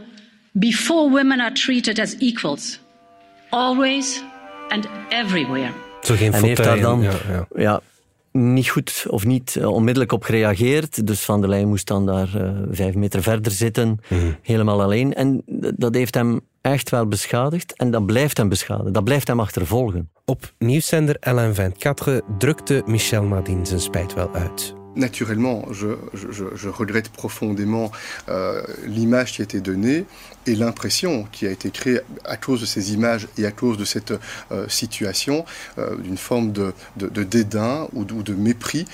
before 0.57 1.10
women 1.10 1.41
are 1.41 1.51
treated 1.51 2.00
as 2.00 2.15
equals, 2.19 2.79
always 3.51 4.22
and 4.72 4.88
everywhere. 5.12 5.74
Zo 6.03 6.15
geen 6.15 6.33
En 6.33 6.43
heeft 6.43 6.57
daar 6.57 6.77
fauteuil, 6.77 6.81
dan 6.81 7.01
ja, 7.01 7.17
ja. 7.33 7.48
ja, 7.55 7.81
niet 8.34 8.70
goed 8.70 9.06
of 9.10 9.25
niet 9.25 9.56
eh, 9.56 9.68
onmiddellijk 9.68 10.12
op 10.12 10.24
gereageerd. 10.24 11.08
Dus 11.08 11.22
Van 11.22 11.42
der 11.42 11.50
Leyen 11.50 11.68
moest 11.68 11.88
dan 11.88 12.06
daar 12.06 12.36
eh, 12.36 12.52
vijf 12.72 12.96
meter 12.96 13.22
verder 13.24 13.52
zitten, 13.52 14.00
Mhm. 14.10 14.32
helemaal 14.42 14.82
alleen. 14.82 15.13
En 15.13 15.42
dat 15.75 15.96
heeft 15.96 16.13
hem 16.16 16.42
echt 16.62 16.90
wel 16.90 17.08
beschadigd. 17.08 17.75
En 17.75 17.92
dat 17.92 18.06
blijft 18.06 18.38
hem 18.38 18.50
beschadigen. 18.50 18.94
Dat 18.94 19.04
blijft 19.04 19.28
hem 19.28 19.40
achtervolgen. 19.40 20.10
Op 20.25 20.54
nieuwszender 20.58 21.16
LN24 21.20 22.22
drukte 22.38 22.82
Michel 22.86 23.24
nadien 23.24 23.66
zijn 23.66 23.80
spijt 23.80 24.13
wel 24.13 24.34
uit. 24.34 24.75
Naturellement, 24.95 25.65
je, 25.71 26.67
regrette 26.67 27.09
profondément 27.09 27.91
euh, 28.29 28.62
l'image 28.85 29.33
qui 29.33 29.41
a 29.41 29.43
été 29.43 29.59
donnée 29.59 30.05
et 30.45 30.55
l'impression 30.55 31.27
qui 31.31 31.47
a 31.47 31.51
été 31.51 31.69
créée 31.71 32.00
à 32.25 32.38
cause 32.38 32.62
de 32.62 32.65
ces 32.65 32.93
images 32.93 33.27
et 33.38 33.45
à 33.45 33.51
cause 33.51 33.77
de 33.77 33.85
cette 33.85 34.13
euh, 34.51 34.67
situation 34.67 35.45
euh, 35.77 35.95
d'une 35.97 36.17
forme 36.17 36.51
de, 36.51 36.73
dédain 37.23 37.88
ou 37.93 38.03
de, 38.03 38.33
mépris 38.33 38.85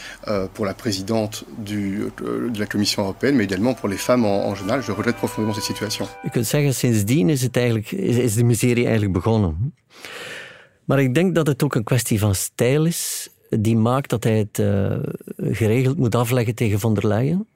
pour 0.53 0.65
la 0.65 0.73
présidente 0.73 1.45
de 1.57 2.11
la 2.57 2.65
Commission 2.65 3.03
européenne, 3.03 3.35
mais 3.35 3.45
également 3.45 3.73
pour 3.73 3.89
les 3.89 3.97
femmes 3.97 4.25
en, 4.25 4.55
général. 4.55 4.81
Je 4.83 4.91
regrette 4.91 5.15
profondément 5.15 5.53
cette 5.53 5.63
situation. 5.63 6.07
Je 6.23 6.29
kunt 6.29 6.43
zeggen, 6.43 6.73
sindsdien 6.73 7.29
is, 7.29 7.41
het 7.41 7.57
eigenlijk, 7.57 7.91
is, 7.91 8.17
is 8.17 8.35
de 8.35 8.43
miserie 8.43 8.83
eigenlijk 8.83 9.13
begonnen. 9.13 9.73
Maar 10.85 11.01
ik 11.01 11.13
denk 11.13 11.35
dat 11.35 11.47
het 11.47 11.63
ook 11.63 11.75
een 11.75 11.83
kwestie 11.83 12.19
die 13.49 13.77
maakt 13.77 14.09
dat 14.09 14.23
hij 14.23 14.37
het 14.37 14.59
eh, 14.59 14.97
geregeld 15.37 15.97
moet 15.97 16.15
afleggen 16.15 16.55
tegen 16.55 16.79
von 16.79 16.93
der 16.93 17.07
Leyen. 17.07 17.47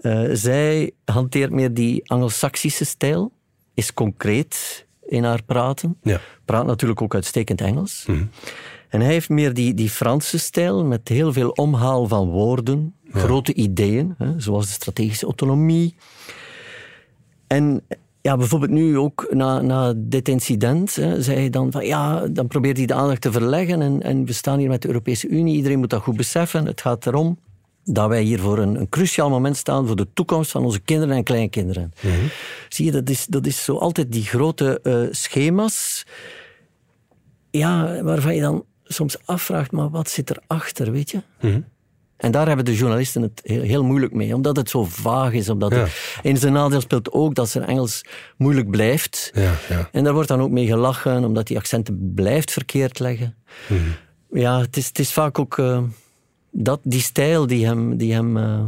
Eh, 0.00 0.28
zij 0.32 0.90
hanteert 1.04 1.50
meer 1.50 1.74
die 1.74 2.10
Anglo-Saxische 2.10 2.84
stijl, 2.84 3.32
is 3.74 3.94
concreet 3.94 4.86
in 5.06 5.24
haar 5.24 5.42
praten. 5.42 5.98
Ja. 6.02 6.20
Praat 6.44 6.66
natuurlijk 6.66 7.02
ook 7.02 7.14
uitstekend 7.14 7.60
Engels. 7.60 8.06
En 8.88 9.00
hij 9.00 9.12
heeft 9.12 9.28
meer 9.28 9.54
die, 9.54 9.74
die 9.74 9.90
Franse 9.90 10.38
stijl 10.38 10.84
met 10.84 11.08
heel 11.08 11.32
veel 11.32 11.50
omhaal 11.50 12.08
van 12.08 12.28
woorden, 12.28 12.94
grote 13.10 13.54
ideeën, 13.54 14.14
hè, 14.18 14.40
zoals 14.40 14.66
de 14.66 14.72
strategische 14.72 15.26
autonomie. 15.26 15.94
En 17.46 17.82
ja, 18.22 18.36
bijvoorbeeld 18.36 18.70
nu 18.70 18.98
ook 18.98 19.26
na, 19.30 19.60
na 19.60 19.92
dit 19.96 20.28
incident, 20.28 20.94
hè, 20.94 21.22
zei 21.22 21.36
hij 21.38 21.50
dan 21.50 21.72
van 21.72 21.86
ja, 21.86 22.26
dan 22.26 22.46
probeert 22.46 22.76
hij 22.76 22.86
de 22.86 22.94
aandacht 22.94 23.20
te 23.20 23.32
verleggen 23.32 23.82
en, 23.82 24.02
en 24.02 24.24
we 24.24 24.32
staan 24.32 24.58
hier 24.58 24.68
met 24.68 24.82
de 24.82 24.88
Europese 24.88 25.28
Unie, 25.28 25.56
iedereen 25.56 25.78
moet 25.78 25.90
dat 25.90 26.02
goed 26.02 26.16
beseffen. 26.16 26.66
Het 26.66 26.80
gaat 26.80 27.06
erom 27.06 27.38
dat 27.84 28.08
wij 28.08 28.22
hier 28.22 28.40
voor 28.40 28.58
een, 28.58 28.80
een 28.80 28.88
cruciaal 28.88 29.30
moment 29.30 29.56
staan 29.56 29.86
voor 29.86 29.96
de 29.96 30.06
toekomst 30.14 30.50
van 30.50 30.64
onze 30.64 30.80
kinderen 30.80 31.16
en 31.16 31.22
kleinkinderen. 31.22 31.92
Zie 32.68 32.84
je, 32.84 32.92
dat 32.92 33.10
is, 33.10 33.26
dat 33.26 33.46
is 33.46 33.64
zo 33.64 33.76
altijd 33.76 34.12
die 34.12 34.24
grote 34.24 34.80
eh, 34.82 35.02
schema's, 35.10 36.04
ja, 37.50 38.02
waarvan 38.02 38.34
je 38.34 38.40
dan 38.40 38.64
soms 38.84 39.16
afvraagt, 39.24 39.72
maar 39.72 39.90
wat 39.90 40.10
zit 40.10 40.30
erachter, 40.30 40.92
weet 40.92 41.10
je? 41.10 41.20
En 42.22 42.30
daar 42.30 42.46
hebben 42.46 42.64
de 42.64 42.76
journalisten 42.76 43.22
het 43.22 43.40
heel, 43.44 43.62
heel 43.62 43.84
moeilijk 43.84 44.12
mee, 44.14 44.34
omdat 44.34 44.56
het 44.56 44.70
zo 44.70 44.84
vaag 44.84 45.32
is. 45.32 45.48
Omdat 45.48 45.72
Ja. 45.72 45.86
in 46.22 46.36
zijn 46.36 46.52
nadeel 46.52 46.80
speelt 46.80 47.12
ook 47.12 47.34
dat 47.34 47.48
zijn 47.48 47.64
Engels 47.64 48.04
moeilijk 48.36 48.70
blijft. 48.70 49.30
Ja, 49.34 49.54
ja. 49.68 49.88
En 49.92 50.04
daar 50.04 50.12
wordt 50.12 50.28
dan 50.28 50.40
ook 50.40 50.50
mee 50.50 50.66
gelachen, 50.66 51.24
omdat 51.24 51.46
die 51.46 51.56
accenten 51.56 52.12
blijft 52.14 52.52
verkeerd 52.52 52.98
leggen. 52.98 53.34
Ja, 54.30 54.60
het 54.60 54.76
is, 54.76 54.86
het 54.86 54.98
is 54.98 55.12
vaak 55.12 55.38
ook 55.38 55.58
eh, 55.58 55.82
dat, 56.50 56.80
die 56.82 57.00
stijl 57.00 57.46
die 57.46 57.66
hem, 57.66 57.96
die 57.96 58.12
hem 58.12 58.36
eh, 58.36 58.60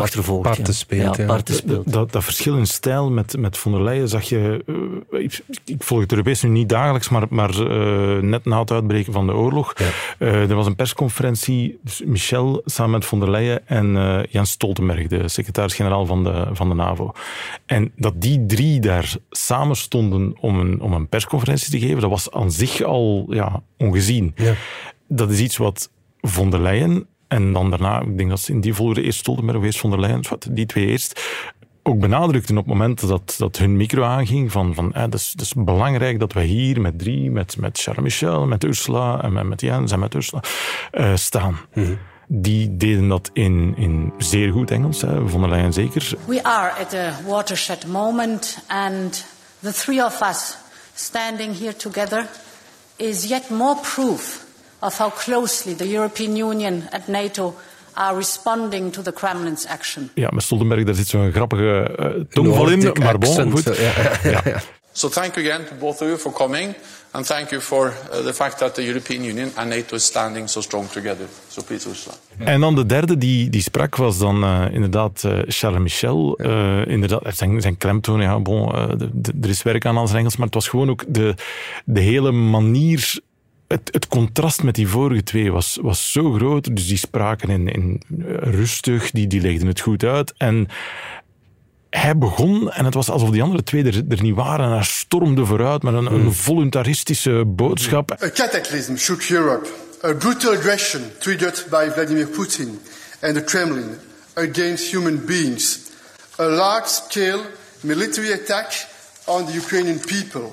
achtervolgt. 0.00 0.42
parten 0.42 0.64
ja. 0.66 0.72
speelt, 0.72 1.16
ja. 1.16 1.26
parten 1.26 1.54
speelt. 1.54 1.92
Dat, 1.92 2.12
dat 2.12 2.24
verschil 2.24 2.56
in 2.56 2.66
stijl 2.66 3.10
met, 3.10 3.36
met 3.38 3.56
von 3.56 3.72
der 3.72 3.82
Leyen 3.82 4.08
zag 4.08 4.22
je. 4.28 4.64
eh, 5.12 5.20
ik, 5.20 5.40
ik 5.64 5.82
volg 5.82 6.00
het 6.00 6.10
Europees 6.10 6.42
nu 6.42 6.48
niet 6.48 6.68
dagelijks, 6.68 7.08
maar, 7.08 7.26
maar 7.30 7.50
eh, 7.50 8.22
net 8.22 8.44
na 8.44 8.60
het 8.60 8.70
uitbreken 8.70 9.12
van 9.12 9.26
de 9.26 9.34
oorlog. 9.34 9.72
eh, 10.18 10.50
er 10.50 10.54
was 10.54 10.66
een 10.66 10.76
persconferentie. 10.76 11.78
Dus 11.82 12.02
Michel 12.04 12.62
samen 12.64 12.90
met 12.92 13.04
von 13.04 13.20
der 13.20 13.30
Leyen 13.30 13.68
en 13.68 13.96
eh, 13.96 14.20
Jens 14.30 14.50
Stoltenberg, 14.50 15.06
de 15.06 15.28
secretaris-generaal 15.28 16.06
van 16.06 16.24
de, 16.24 16.46
van 16.52 16.68
de 16.68 16.74
NAVO. 16.74 17.12
En 17.66 17.92
dat 17.96 18.14
die 18.16 18.46
drie 18.46 18.80
daar 18.80 19.16
samen 19.30 19.76
stonden 19.76 20.34
om 20.40 20.58
een, 20.58 20.80
om 20.80 20.92
een 20.92 21.08
persconferentie 21.08 21.70
te 21.70 21.78
geven, 21.78 22.00
dat 22.00 22.10
was 22.10 22.30
aan 22.30 22.50
zich 22.52 22.82
al 22.82 23.26
ja, 23.28 23.62
ongezien. 23.78 24.32
Ja. 24.36 24.54
Dat 25.08 25.30
is 25.30 25.40
iets 25.40 25.56
wat 25.56 25.90
von 26.20 26.50
der 26.50 26.60
Leyen 26.60 27.06
en 27.32 27.52
dan 27.52 27.70
daarna, 27.70 28.00
ik 28.00 28.16
denk 28.16 28.30
dat 28.30 28.40
ze 28.40 28.52
in 28.52 28.60
die 28.60 28.74
volgorde 28.74 29.02
eerst 29.02 29.18
Stoltenberg 29.18 29.58
of 29.58 29.64
eerst 29.64 29.78
von 29.78 29.90
der 29.90 30.00
Leyen, 30.00 30.24
wat, 30.28 30.46
die 30.50 30.66
twee 30.66 30.86
eerst, 30.86 31.20
ook 31.82 31.98
benadrukten 31.98 32.58
op 32.58 32.64
het 32.64 32.74
moment 32.74 33.08
dat, 33.08 33.34
dat 33.38 33.56
hun 33.56 33.76
micro 33.76 34.02
aanging 34.02 34.52
van, 34.52 34.74
van 34.74 34.94
eh, 34.94 35.02
het, 35.02 35.14
is, 35.14 35.28
het 35.32 35.40
is 35.40 35.52
belangrijk 35.56 36.18
dat 36.18 36.32
wij 36.32 36.44
hier 36.44 36.80
met 36.80 36.98
drie, 36.98 37.30
met, 37.30 37.56
met 37.56 37.78
Charles 37.78 38.02
Michel, 38.02 38.46
met 38.46 38.64
Ursula 38.64 39.22
en 39.22 39.32
met, 39.32 39.46
met 39.46 39.60
Jens 39.60 39.92
en 39.92 39.98
met 39.98 40.14
Ursula 40.14 40.42
eh, 40.90 41.16
staan. 41.16 41.58
Die 42.26 42.76
deden 42.76 43.08
dat 43.08 43.30
in, 43.32 43.74
in 43.76 44.12
zeer 44.18 44.52
goed 44.52 44.70
Engels, 44.70 45.00
hè, 45.00 45.28
von 45.28 45.40
der 45.40 45.50
Leyen 45.50 45.72
zeker. 45.72 46.14
We 46.24 46.42
are 46.44 46.70
at 46.70 46.94
a 46.94 47.18
watershed 47.26 47.86
moment, 47.86 48.64
and 48.66 49.26
the 49.60 49.72
three 49.72 50.04
of 50.04 50.20
us 50.22 50.56
standing 50.94 51.58
here 51.58 51.76
together 51.76 52.26
is 52.96 53.24
yet 53.24 53.50
more 53.50 53.76
proof 53.94 54.41
of 54.82 54.98
how 54.98 55.10
closely 55.10 55.74
the 55.74 55.88
European 55.88 56.36
Union 56.36 56.86
and 56.90 57.06
NATO 57.06 57.54
are 57.92 58.16
responding 58.16 58.92
to 58.92 59.02
the 59.02 59.12
Kremlin's 59.12 59.66
action. 59.66 60.10
Ja, 60.14 60.28
met 60.32 60.42
Stoltenberg, 60.42 60.84
daar 60.84 60.94
zit 60.94 61.08
zo'n 61.08 61.32
grappige 61.32 61.96
uh, 62.00 62.06
tongval 62.30 62.68
in, 62.68 62.92
maar 63.02 63.18
bon, 63.18 63.28
accent, 63.28 63.52
goed. 63.52 63.76
ja, 63.76 63.92
ja, 64.30 64.40
ja. 64.44 64.60
So 64.94 65.08
thank 65.08 65.34
you 65.34 65.46
again 65.46 65.66
to 65.66 65.74
both 65.74 66.00
of 66.00 66.06
you 66.08 66.18
for 66.18 66.32
coming, 66.32 66.74
and 67.10 67.26
thank 67.26 67.50
you 67.50 67.60
for 67.60 67.86
uh, 67.86 68.24
the 68.24 68.34
fact 68.34 68.58
that 68.58 68.74
the 68.74 68.84
European 68.84 69.24
Union 69.24 69.50
and 69.54 69.68
NATO 69.68 69.94
is 69.94 70.04
standing 70.04 70.48
so 70.48 70.60
strong 70.60 70.90
together. 70.90 71.26
So 71.48 71.62
please, 71.62 71.88
Ursula. 71.88 72.14
En 72.38 72.60
dan 72.60 72.74
de 72.74 72.86
derde 72.86 73.18
die, 73.18 73.50
die 73.50 73.62
sprak 73.62 73.96
was 73.96 74.18
dan 74.18 74.44
uh, 74.44 74.64
inderdaad 74.70 75.22
uh, 75.26 75.38
Charles 75.46 75.80
Michel. 75.80 76.38
Uh, 76.40 76.86
inderdaad, 76.86 77.36
zijn, 77.36 77.60
zijn 77.60 77.76
klemtoon, 77.76 78.20
ja, 78.20 78.40
bon, 78.40 78.74
uh, 78.74 78.88
de, 78.96 79.10
de, 79.12 79.32
er 79.42 79.48
is 79.48 79.62
werk 79.62 79.86
aan 79.86 79.98
aan 79.98 80.06
zijn 80.06 80.18
Engels, 80.18 80.36
maar 80.36 80.46
het 80.46 80.54
was 80.54 80.68
gewoon 80.68 80.90
ook 80.90 81.04
de, 81.08 81.34
de 81.84 82.00
hele 82.00 82.32
manier 82.32 83.20
het, 83.72 83.88
het, 83.92 84.08
contrast 84.08 84.62
met 84.62 84.74
die 84.74 84.88
vorige 84.88 85.22
twee 85.22 85.52
was, 85.52 85.78
was 85.80 86.12
zo 86.12 86.32
groot. 86.32 86.76
Dus 86.76 86.86
die 86.88 86.96
spraken 86.96 87.48
in, 87.48 87.68
in 87.68 88.02
rustig, 88.40 89.10
die, 89.10 89.26
die 89.26 89.40
legden 89.40 89.66
het 89.66 89.80
goed 89.80 90.04
uit. 90.04 90.32
En 90.36 90.68
hij 91.90 92.18
begon, 92.18 92.70
en 92.70 92.84
het 92.84 92.94
was 92.94 93.10
alsof 93.10 93.30
die 93.30 93.42
andere 93.42 93.62
twee 93.62 93.84
er, 93.84 94.02
er 94.08 94.22
niet 94.22 94.34
waren. 94.34 94.66
En 94.66 94.72
hij 94.72 94.84
stormde 94.84 95.46
vooruit 95.46 95.82
met 95.82 95.94
een, 95.94 96.06
Hmm. 96.06 96.26
een 96.26 96.32
voluntaristische 96.32 97.44
boodschap. 97.46 98.22
A 98.22 98.30
cataclysm 98.30 98.96
shook 98.96 99.22
Europe. 99.22 99.68
A 100.04 100.14
brutal 100.14 100.52
aggression 100.52 101.02
triggered 101.18 101.66
by 101.70 101.88
Vladimir 101.92 102.26
Putin 102.26 102.80
and 103.20 103.34
the 103.34 103.42
Kremlin 103.44 103.98
against 104.34 104.92
human 104.92 105.24
beings. 105.24 105.78
A 106.38 106.44
large-scale 106.44 107.40
military 107.80 108.32
attack 108.32 108.86
on 109.24 109.46
the 109.46 109.52
Ukrainian 109.52 109.98
people. 109.98 110.52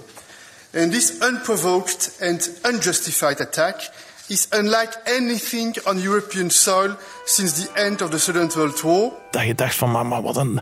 And 0.73 0.91
this 0.91 1.13
unprovoked 1.21 2.17
and 2.21 2.51
unjustified 2.63 3.41
attack 3.41 3.89
is 4.27 4.47
unlike 4.51 4.97
anything 5.17 5.75
on 5.85 5.99
European 5.99 6.49
soil 6.49 6.95
since 7.25 7.53
the 7.61 7.69
end 7.73 8.01
of 8.01 8.09
the 8.09 8.19
Second 8.19 8.53
World 8.53 8.81
War. 8.81 9.11
Dat 9.31 9.43
je 9.43 9.55
dacht 9.55 9.75
van, 9.75 9.91
maar, 9.91 10.05
maar 10.05 10.21
wat, 10.21 10.37
een, 10.37 10.59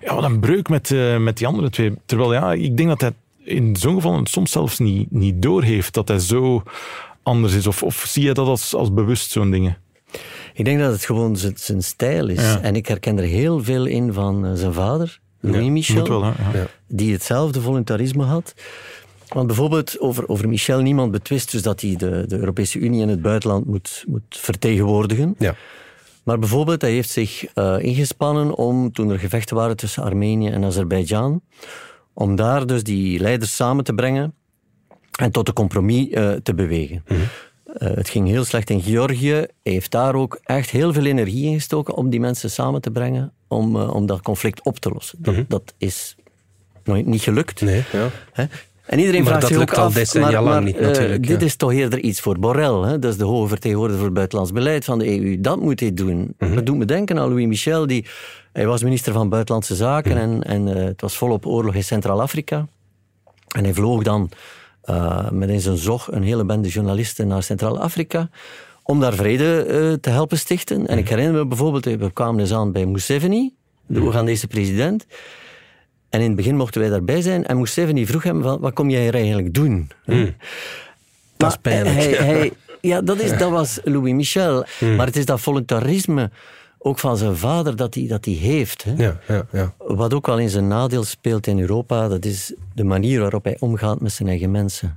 ja, 0.00 0.14
wat 0.14 0.24
een 0.24 0.40
breuk 0.40 0.68
met, 0.68 0.90
uh, 0.90 1.16
met 1.16 1.36
die 1.36 1.46
andere 1.46 1.70
twee. 1.70 1.94
Terwijl 2.06 2.32
ja, 2.32 2.52
ik 2.52 2.76
denk 2.76 2.88
dat 2.88 3.00
hij 3.00 3.12
in 3.44 3.76
zo'n 3.76 3.94
geval 3.94 4.20
soms 4.24 4.50
zelfs 4.50 4.78
niet, 4.78 5.10
niet 5.10 5.42
doorheeft 5.42 5.94
dat 5.94 6.08
hij 6.08 6.18
zo 6.18 6.62
anders 7.22 7.54
is. 7.54 7.66
Of, 7.66 7.82
of 7.82 8.04
zie 8.08 8.24
je 8.24 8.34
dat 8.34 8.46
als, 8.46 8.74
als 8.74 8.92
bewust, 8.92 9.30
zo'n 9.30 9.50
dingen? 9.50 9.78
Ik 10.54 10.64
denk 10.64 10.80
dat 10.80 10.92
het 10.92 11.04
gewoon 11.04 11.36
zijn, 11.36 11.54
zijn 11.56 11.82
stijl 11.82 12.28
is. 12.28 12.40
Ja. 12.40 12.60
En 12.60 12.76
ik 12.76 12.86
herken 12.86 13.18
er 13.18 13.24
heel 13.24 13.64
veel 13.64 13.86
in 13.86 14.12
van 14.12 14.46
uh, 14.46 14.52
zijn 14.54 14.72
vader, 14.72 15.20
Louis 15.40 15.64
ja, 15.64 15.70
Michel, 15.70 16.08
wel, 16.08 16.22
ja. 16.22 16.66
die 16.86 17.12
hetzelfde 17.12 17.60
voluntarisme 17.60 18.24
had. 18.24 18.54
Want 19.28 19.46
bijvoorbeeld 19.46 20.00
over, 20.00 20.28
over 20.28 20.48
Michel 20.48 20.80
niemand 20.80 21.10
betwist 21.10 21.50
dus 21.50 21.62
dat 21.62 21.80
hij 21.80 21.96
de, 21.96 22.24
de 22.26 22.38
Europese 22.38 22.78
Unie 22.78 23.02
in 23.02 23.08
het 23.08 23.22
buitenland 23.22 23.66
moet, 23.66 24.04
moet 24.06 24.22
vertegenwoordigen. 24.28 25.34
Ja. 25.38 25.54
Maar 26.22 26.38
bijvoorbeeld, 26.38 26.80
hij 26.80 26.90
heeft 26.90 27.10
zich 27.10 27.46
uh, 27.54 27.76
ingespannen 27.78 28.54
om, 28.54 28.92
toen 28.92 29.10
er 29.10 29.18
gevechten 29.18 29.56
waren 29.56 29.76
tussen 29.76 30.02
Armenië 30.02 30.48
en 30.48 30.64
Azerbeidzjan, 30.64 31.40
om 32.12 32.36
daar 32.36 32.66
dus 32.66 32.82
die 32.82 33.20
leiders 33.20 33.56
samen 33.56 33.84
te 33.84 33.94
brengen 33.94 34.34
en 35.18 35.30
tot 35.30 35.48
een 35.48 35.54
compromis 35.54 36.08
uh, 36.08 36.32
te 36.32 36.54
bewegen. 36.54 37.04
Mm 37.08 37.16
-hmm. 37.16 37.26
uh, 37.88 37.96
het 37.96 38.08
ging 38.08 38.28
heel 38.28 38.44
slecht 38.44 38.70
in 38.70 38.82
Georgië. 38.82 39.32
Hij 39.32 39.48
heeft 39.62 39.90
daar 39.90 40.14
ook 40.14 40.40
echt 40.42 40.70
heel 40.70 40.92
veel 40.92 41.04
energie 41.04 41.46
in 41.46 41.54
gestoken 41.54 41.94
om 41.94 42.10
die 42.10 42.20
mensen 42.20 42.50
samen 42.50 42.80
te 42.80 42.90
brengen, 42.90 43.32
om, 43.46 43.76
om 43.76 44.06
dat 44.06 44.22
conflict 44.22 44.64
op 44.64 44.78
te 44.78 44.90
lossen. 44.90 45.18
Dat, 45.22 45.34
mm 45.34 45.40
-hmm. 45.40 45.48
dat 45.48 45.74
is 45.78 46.16
nooit 46.84 47.06
niet 47.06 47.22
gelukt. 47.22 47.60
Nee, 47.60 47.84
ja. 47.92 48.10
En 48.88 48.98
iedereen 48.98 49.22
Maar 49.22 49.28
vraagt 49.28 49.40
dat 49.40 49.50
zich 49.50 49.58
lukt 49.58 49.70
ook 49.70 49.78
al 49.78 49.84
af, 49.84 49.92
decennia 49.92 50.30
maar, 50.30 50.42
lang 50.42 50.54
maar, 50.54 50.62
niet 50.62 50.76
eh, 50.76 50.86
natuurlijk, 50.86 51.26
dit 51.26 51.40
ja. 51.40 51.46
is 51.46 51.56
toch 51.56 51.72
eerder 51.72 51.98
iets 51.98 52.20
voor 52.20 52.38
Borrell. 52.38 52.90
Hè? 52.90 52.98
Dat 52.98 53.12
is 53.12 53.18
de 53.18 53.24
hoge 53.24 53.48
vertegenwoordiger 53.48 54.02
voor 54.02 54.12
buitenlands 54.12 54.52
beleid 54.52 54.84
van 54.84 54.98
de 54.98 55.20
EU. 55.20 55.40
Dat 55.40 55.60
moet 55.60 55.80
hij 55.80 55.94
doen. 55.94 56.34
Mhm. 56.38 56.54
Dat 56.54 56.66
doet 56.66 56.76
me 56.76 56.84
denken 56.84 57.18
aan 57.18 57.28
Louis 57.28 57.46
Michel. 57.46 57.86
Die, 57.86 58.06
hij 58.52 58.66
was 58.66 58.82
minister 58.82 59.12
van 59.12 59.28
Buitenlandse 59.28 59.74
Zaken 59.74 60.10
Mhm. 60.10 60.20
en, 60.20 60.42
en 60.42 60.76
eh, 60.76 60.84
het 60.84 61.00
was 61.00 61.16
volop 61.16 61.46
oorlog 61.46 61.74
in 61.74 61.84
Centraal-Afrika. 61.84 62.66
En 63.48 63.64
hij 63.64 63.74
vloog 63.74 64.02
dan 64.02 64.30
eh, 64.82 65.30
met 65.30 65.48
in 65.48 65.60
zijn 65.60 65.76
zog 65.76 66.12
een 66.12 66.22
hele 66.22 66.44
bende 66.44 66.68
journalisten 66.68 67.28
naar 67.28 67.42
Centraal-Afrika 67.42 68.30
om 68.82 69.00
daar 69.00 69.14
vrede 69.14 69.98
te 70.00 70.10
helpen 70.10 70.38
stichten. 70.38 70.86
En 70.86 70.98
ik 70.98 71.08
herinner 71.08 71.34
me 71.34 71.46
bijvoorbeeld, 71.46 71.84
we 71.84 72.10
kwamen 72.12 72.40
eens 72.40 72.52
aan 72.52 72.72
bij 72.72 72.86
Museveni, 72.86 73.54
de 73.86 74.00
Oegandese 74.00 74.46
president. 74.46 75.06
En 76.08 76.20
in 76.20 76.26
het 76.26 76.36
begin 76.36 76.56
mochten 76.56 76.80
wij 76.80 76.90
daarbij 76.90 77.22
zijn. 77.22 77.46
En 77.46 77.58
Museveni 77.58 78.06
vroeg 78.06 78.22
hem, 78.22 78.42
van, 78.42 78.60
wat 78.60 78.72
kom 78.72 78.90
jij 78.90 79.02
hier 79.02 79.14
eigenlijk 79.14 79.54
doen? 79.54 79.90
Dat 81.36 81.50
is 81.50 81.56
pijnlijk. 81.62 81.96
Hij, 81.96 82.10
hij, 82.34 82.52
ja, 82.80 83.00
dat, 83.00 83.20
is, 83.20 83.38
dat 83.38 83.50
was 83.50 83.80
Louis 83.84 84.12
Michel. 84.14 84.64
Maar 84.96 85.06
het 85.06 85.16
is 85.16 85.24
dat 85.24 85.40
voluntarisme, 85.40 86.30
ook 86.78 86.98
van 86.98 87.16
zijn 87.16 87.36
vader, 87.36 87.76
dat 87.76 87.94
hij, 87.94 88.06
dat 88.06 88.24
hij 88.24 88.34
heeft. 88.34 88.84
Hè? 88.84 88.94
Ja, 88.96 89.20
ja, 89.28 89.46
ja. 89.52 89.74
Wat 89.78 90.14
ook 90.14 90.26
wel 90.26 90.38
in 90.38 90.48
zijn 90.50 90.68
nadeel 90.68 91.04
speelt 91.04 91.46
in 91.46 91.60
Europa, 91.60 92.08
dat 92.08 92.24
is 92.24 92.52
de 92.74 92.84
manier 92.84 93.20
waarop 93.20 93.44
hij 93.44 93.56
omgaat 93.60 94.00
met 94.00 94.12
zijn 94.12 94.28
eigen 94.28 94.50
mensen. 94.50 94.96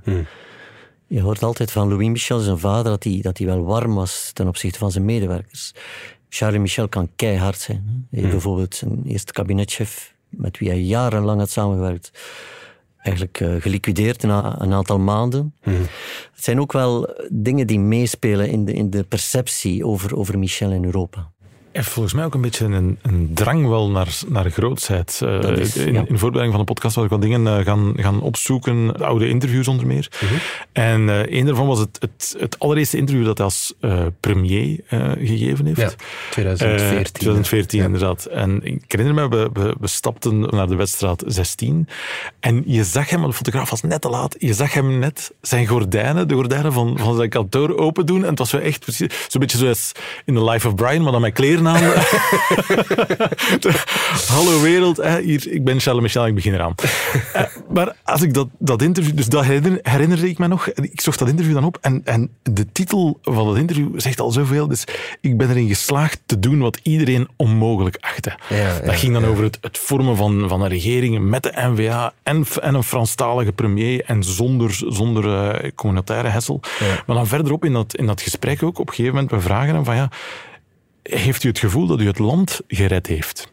Je 1.06 1.20
hoort 1.20 1.42
altijd 1.42 1.70
van 1.70 1.88
Louis 1.88 2.08
Michel, 2.08 2.38
zijn 2.38 2.58
vader, 2.58 2.84
dat 2.92 3.04
hij, 3.04 3.18
dat 3.22 3.38
hij 3.38 3.46
wel 3.46 3.64
warm 3.64 3.94
was 3.94 4.30
ten 4.32 4.48
opzichte 4.48 4.78
van 4.78 4.90
zijn 4.90 5.04
medewerkers. 5.04 5.72
Charles 6.28 6.60
Michel 6.60 6.88
kan 6.88 7.08
keihard 7.16 7.58
zijn. 7.60 7.82
hè. 7.86 7.92
Hij 8.10 8.20
heeft 8.20 8.30
bijvoorbeeld 8.30 8.74
zijn 8.74 9.02
eerste 9.06 9.32
kabinetchef, 9.32 10.11
met 10.36 10.58
wie 10.58 10.68
hij 10.68 10.80
jarenlang 10.80 11.38
had 11.38 11.50
samengewerkt, 11.50 12.10
eigenlijk 12.96 13.40
eh, 13.40 13.54
geliquideerd 13.58 14.22
na 14.22 14.60
een 14.60 14.72
aantal 14.72 14.98
maanden. 14.98 15.54
Het 16.32 16.44
zijn 16.44 16.60
ook 16.60 16.72
wel 16.72 17.14
dingen 17.28 17.66
die 17.66 17.80
meespelen 17.80 18.48
in 18.48 18.64
de, 18.64 18.72
in 18.72 18.90
de 18.90 19.04
perceptie 19.04 19.86
over, 19.86 20.16
over 20.16 20.38
Michel 20.38 20.70
in 20.70 20.84
Europa. 20.84 21.31
Heeft 21.72 21.88
volgens 21.88 22.14
mij 22.14 22.24
ook 22.24 22.34
een 22.34 22.40
beetje 22.40 22.64
een, 22.64 22.98
een 23.02 23.30
drang 23.34 23.68
wel 23.68 23.90
naar, 23.90 24.18
naar 24.28 24.50
grootsheid. 24.50 25.20
Eh, 25.24 25.42
is, 25.42 25.76
in, 25.76 25.92
ja. 25.92 26.04
in 26.06 26.18
voorbereiding 26.18 26.50
van 26.50 26.58
de 26.58 26.72
podcast 26.72 26.94
was 26.94 27.04
ik 27.04 27.10
wat 27.10 27.22
dingen 27.22 27.46
eh, 27.46 27.64
gaan, 27.64 27.92
gaan 27.96 28.20
opzoeken, 28.20 28.96
oude 28.96 29.28
interviews 29.28 29.68
onder 29.68 29.86
meer. 29.86 30.08
Mhm. 30.20 30.34
En 30.72 31.08
eh 31.08 31.38
een 31.38 31.46
daarvan 31.46 31.66
was 31.66 31.78
het, 31.78 31.98
het, 32.00 32.36
het 32.38 32.58
allereerste 32.58 32.96
interview 32.96 33.26
dat 33.26 33.38
hij 33.38 33.46
als 33.46 33.74
premier 34.20 34.80
gegeven 35.18 35.66
heeft. 35.66 35.80
Ja, 35.80 35.90
2014. 36.30 36.96
Eh, 36.96 37.02
2014, 37.02 37.78
Ja. 37.78 37.84
inderdaad. 37.84 38.24
En 38.24 38.60
ik 38.62 38.84
herinner 38.86 39.14
me, 39.14 39.28
we, 39.28 39.50
we, 39.52 39.74
we 39.80 39.86
stapten 39.86 40.40
naar 40.40 40.68
de 40.68 40.76
wedstraat 40.76 41.22
16. 41.26 41.88
En 42.40 42.62
je 42.66 42.84
zag 42.84 43.10
hem, 43.10 43.22
de 43.22 43.32
fotograaf 43.32 43.70
was 43.70 43.82
net 43.82 44.00
te 44.00 44.08
laat, 44.08 44.34
je 44.38 44.54
zag 44.54 44.72
hem 44.72 44.98
net 44.98 45.32
zijn 45.40 45.66
gordijnen, 45.66 46.28
de 46.28 46.34
gordijnen 46.34 46.72
van, 46.72 46.98
van 46.98 47.16
zijn 47.16 47.28
kantoor 47.28 47.76
open 47.76 48.06
doen. 48.06 48.22
En 48.22 48.28
het 48.28 48.38
was 48.38 48.50
zo 48.50 48.58
echt 48.58 48.80
precies, 48.80 49.26
zo'n 49.28 49.40
beetje 49.40 49.58
zoals 49.58 49.92
in 50.24 50.34
The 50.34 50.44
Life 50.44 50.68
of 50.68 50.74
Brian, 50.74 51.02
maar 51.02 51.12
dan 51.12 51.20
met 51.20 51.32
kleren 51.32 51.61
aan. 51.66 51.82
Hallo 54.34 54.60
wereld, 54.60 54.96
hè, 54.96 55.20
hier, 55.20 55.48
ik 55.50 55.64
ben 55.64 55.80
Charles 55.80 56.02
Michel, 56.02 56.26
ik 56.26 56.34
begin 56.34 56.54
eraan. 56.54 56.74
Eh, 57.32 57.42
maar 57.68 57.96
als 58.02 58.22
ik 58.22 58.34
dat, 58.34 58.48
dat 58.58 58.82
interview, 58.82 59.16
dus 59.16 59.28
dat 59.28 59.44
herinner, 59.44 59.78
herinnerde 59.82 60.28
ik 60.28 60.38
me 60.38 60.46
nog. 60.46 60.68
Ik 60.68 61.00
zocht 61.00 61.18
dat 61.18 61.28
interview 61.28 61.54
dan 61.54 61.64
op 61.64 61.78
en, 61.80 62.02
en 62.04 62.30
de 62.42 62.72
titel 62.72 63.18
van 63.22 63.46
dat 63.46 63.56
interview 63.56 64.00
zegt 64.00 64.20
al 64.20 64.30
zoveel. 64.30 64.68
Dus 64.68 64.84
ik 65.20 65.36
ben 65.36 65.50
erin 65.50 65.68
geslaagd 65.68 66.20
te 66.26 66.38
doen 66.38 66.58
wat 66.58 66.78
iedereen 66.82 67.28
onmogelijk 67.36 67.96
achtte. 68.00 68.32
Ja, 68.48 68.74
dat 68.74 68.84
ja, 68.84 68.92
ging 68.92 69.12
dan 69.12 69.24
over 69.24 69.44
het, 69.44 69.58
het 69.60 69.78
vormen 69.78 70.16
van, 70.16 70.48
van 70.48 70.62
een 70.62 70.68
regering 70.68 71.20
met 71.28 71.42
de 71.42 71.52
NVA 71.54 72.12
en, 72.22 72.44
en 72.60 72.74
een 72.74 72.82
Franstalige 72.82 73.52
premier 73.52 74.04
en 74.04 74.24
zonder, 74.24 74.74
zonder 74.88 75.54
eh, 75.54 75.70
communautaire 75.74 76.28
hessel. 76.28 76.60
Maar 77.06 77.16
dan 77.16 77.26
verderop 77.26 77.64
in 77.64 77.72
dat, 77.72 77.96
in 77.96 78.06
dat 78.06 78.20
gesprek 78.20 78.62
ook, 78.62 78.78
op 78.78 78.88
een 78.88 78.94
gegeven 78.94 79.14
moment, 79.14 79.30
we 79.32 79.40
vragen 79.40 79.74
hem 79.74 79.84
van 79.84 79.96
ja, 79.96 80.10
heeft 81.02 81.44
u 81.44 81.48
het 81.48 81.58
gevoel 81.58 81.86
dat 81.86 82.00
u 82.00 82.06
het 82.06 82.18
land 82.18 82.60
gered 82.68 83.06
heeft? 83.06 83.52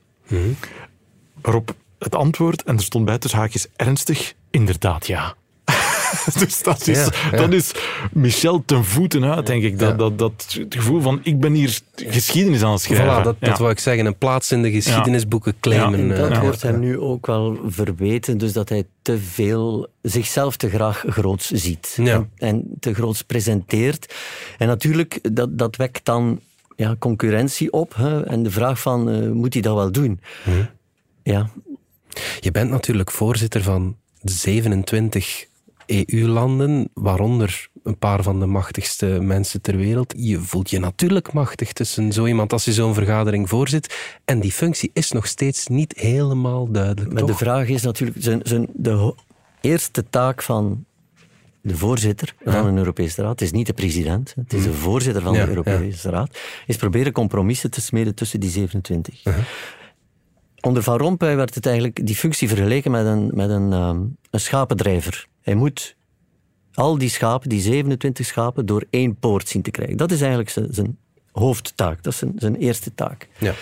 Waarop 1.41 1.75
het 1.99 2.15
antwoord, 2.15 2.63
en 2.63 2.75
er 2.77 2.83
stond 2.83 3.05
bij 3.05 3.17
tussen 3.17 3.39
haakjes 3.39 3.67
ernstig, 3.75 4.33
inderdaad 4.51 5.07
ja. 5.07 5.35
dus 6.39 6.63
dat 6.63 6.87
is, 6.87 6.97
Ja, 6.97 7.11
ja. 7.31 7.37
dat 7.37 7.53
is 7.53 7.71
Michel 8.11 8.63
ten 8.65 8.85
voeten 8.85 9.23
uit, 9.25 9.45
denk 9.45 9.63
ik. 9.63 9.79
Dat, 9.79 9.89
Ja. 9.89 9.95
dat, 9.95 10.17
dat 10.19 10.47
het 10.59 10.75
gevoel 10.75 11.01
van, 11.01 11.19
ik 11.23 11.39
ben 11.39 11.53
hier 11.53 11.79
geschiedenis 11.95 12.63
aan 12.63 12.71
het 12.71 12.81
schrijven. 12.81 13.21
Voilà, 13.21 13.23
dat, 13.23 13.35
dat 13.39 13.57
wou 13.57 13.71
ik 13.71 13.79
zeggen. 13.79 14.05
Een 14.05 14.17
plaats 14.17 14.51
in 14.51 14.61
de 14.61 14.71
geschiedenisboeken 14.71 15.53
claimen. 15.59 15.99
En 15.99 16.07
dat 16.09 16.31
eh, 16.31 16.39
wordt 16.39 16.61
hem 16.61 16.79
nu 16.79 16.99
ook 16.99 17.25
wel 17.25 17.59
verweten, 17.67 18.37
dus 18.37 18.53
dat 18.53 18.69
hij 18.69 18.83
te 19.01 19.17
veel 19.17 19.87
zichzelf 20.01 20.57
te 20.57 20.69
graag 20.69 21.03
groots 21.07 21.49
ziet. 21.49 21.97
Ja. 22.01 22.13
En, 22.13 22.29
en 22.35 22.65
te 22.79 22.93
groots 22.93 23.21
presenteert. 23.21 24.15
En 24.57 24.67
natuurlijk, 24.67 25.19
dat, 25.31 25.57
dat 25.57 25.75
wekt 25.75 26.05
dan 26.05 26.39
ja, 26.79 26.95
concurrentie 26.99 27.71
op. 27.71 27.95
Hè? 27.95 28.25
En 28.25 28.43
de 28.43 28.51
vraag 28.51 28.81
van, 28.81 29.09
eh, 29.09 29.29
moet 29.29 29.53
hij 29.53 29.61
dat 29.61 29.75
wel 29.75 29.91
doen? 29.91 30.19
Ja, 31.23 31.49
Je 32.39 32.51
bent 32.51 32.69
natuurlijk 32.69 33.11
voorzitter 33.11 33.63
van 33.63 33.97
27 34.21 35.45
EU-landen, 35.85 36.89
waaronder 36.93 37.67
een 37.83 37.97
paar 37.97 38.23
van 38.23 38.39
de 38.39 38.45
machtigste 38.45 39.05
mensen 39.05 39.61
ter 39.61 39.77
wereld. 39.77 40.13
Je 40.17 40.39
voelt 40.39 40.69
je 40.69 40.79
natuurlijk 40.79 41.33
machtig 41.33 41.73
tussen 41.73 42.13
zo 42.13 42.25
iemand 42.25 42.53
als 42.53 42.65
je 42.65 42.73
zo'n 42.73 42.93
vergadering 42.93 43.49
voorzit. 43.49 43.95
En 44.25 44.39
die 44.39 44.51
functie 44.51 44.89
is 44.93 45.11
nog 45.11 45.27
steeds 45.27 45.67
niet 45.67 45.93
helemaal 45.97 46.71
duidelijk. 46.71 47.13
maar 47.13 47.25
de 47.25 47.35
vraag 47.35 47.67
is 47.67 47.81
natuurlijk, 47.81 48.17
zijn, 48.21 48.39
zijn, 48.43 48.67
de 48.73 49.13
eerste 49.61 50.09
taak 50.09 50.41
van 50.41 50.85
de 51.61 51.77
voorzitter 51.77 52.35
van 52.43 52.65
een 52.65 52.77
Europese 52.77 53.21
Raad, 53.21 53.31
het 53.31 53.41
is 53.41 53.51
niet 53.51 53.67
de 53.67 53.73
president, 53.73 54.33
het 54.35 54.53
is 54.53 54.63
de 54.63 54.73
voorzitter 54.73 55.21
van 55.21 55.33
Ja, 55.33 55.45
de 55.45 55.49
Europese 55.49 56.09
Raad, 56.09 56.37
is 56.65 56.75
proberen 56.75 57.11
compromissen 57.11 57.71
te 57.71 57.81
smeden 57.81 58.15
tussen 58.15 58.39
die 58.39 58.49
27. 58.49 59.23
Onder 60.61 60.83
Van 60.83 60.97
Rompuy 60.97 61.35
werd 61.35 61.55
het 61.55 61.65
eigenlijk, 61.65 62.05
die 62.05 62.15
functie 62.15 62.47
vergeleken 62.47 62.91
met 62.91 63.05
een, 63.05 63.31
met 63.33 63.49
een, 63.49 63.73
ehm, 63.73 64.01
een 64.29 64.39
schapendrijver. 64.39 65.27
Hij 65.41 65.55
moet 65.55 65.95
al 66.73 66.97
die 66.97 67.09
schapen, 67.09 67.49
die 67.49 67.61
27 67.61 68.25
schapen, 68.25 68.65
door 68.65 68.83
één 68.89 69.15
poort 69.15 69.47
zien 69.47 69.61
te 69.61 69.71
krijgen. 69.71 69.97
Dat 69.97 70.11
is 70.11 70.19
eigenlijk 70.19 70.49
zijn, 70.49 70.67
zijn 70.71 70.97
hoofdtaak, 71.31 72.03
dat 72.03 72.13
is 72.13 72.19
zijn, 72.19 72.33
zijn 72.35 72.55
eerste 72.55 72.93
taak. 72.95 73.27
Ja. 73.37 73.53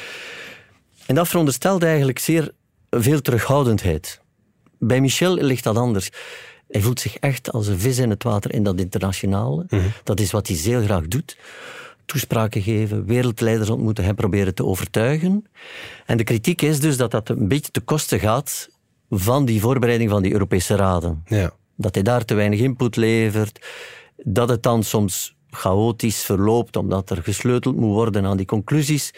En 1.05 1.15
dat 1.15 1.27
veronderstelt 1.27 1.83
eigenlijk 1.83 2.19
zeer 2.19 2.51
veel 2.89 3.21
terughoudendheid. 3.21 4.21
Bij 4.79 5.01
Michel 5.01 5.33
ligt 5.35 5.63
dat 5.63 5.77
anders. 5.77 6.09
Hij 6.67 6.81
voelt 6.81 6.99
zich 6.99 7.17
echt 7.17 7.51
als 7.51 7.67
een 7.67 7.79
vis 7.79 7.97
in 7.97 8.09
het 8.09 8.23
water 8.23 8.53
in 8.53 8.63
dat 8.63 8.79
internationale. 8.79 9.65
Dat 10.03 10.19
is 10.19 10.31
wat 10.31 10.47
hij 10.47 10.55
zeer 10.55 10.81
graag 10.81 11.07
doet. 11.07 11.37
Toespraken 12.05 12.61
geven, 12.61 13.05
wereldleiders 13.05 13.69
ontmoeten, 13.69 14.03
hem 14.03 14.15
proberen 14.15 14.55
te 14.55 14.65
overtuigen. 14.65 15.45
En 16.05 16.17
de 16.17 16.23
kritiek 16.23 16.61
is 16.61 16.79
dus 16.79 16.97
dat 16.97 17.11
dat 17.11 17.29
een 17.29 17.47
beetje 17.47 17.71
te 17.71 17.81
kosten 17.81 18.19
gaat 18.19 18.69
van 19.09 19.45
die 19.45 19.61
voorbereiding 19.61 20.09
van 20.09 20.21
die 20.21 20.31
Europese 20.31 20.75
raden. 20.75 21.23
Ja. 21.25 21.51
Dat 21.75 21.93
hij 21.93 22.03
daar 22.03 22.25
te 22.25 22.33
weinig 22.33 22.59
input 22.59 22.95
levert. 22.95 23.65
Dat 24.15 24.49
het 24.49 24.63
dan 24.63 24.83
soms 24.83 25.35
chaotisch 25.49 26.21
verloopt, 26.21 26.75
omdat 26.75 27.09
er 27.09 27.23
gesleuteld 27.23 27.75
moet 27.75 27.93
worden 27.93 28.25
aan 28.25 28.37
die 28.37 28.45
conclusies. 28.45 29.13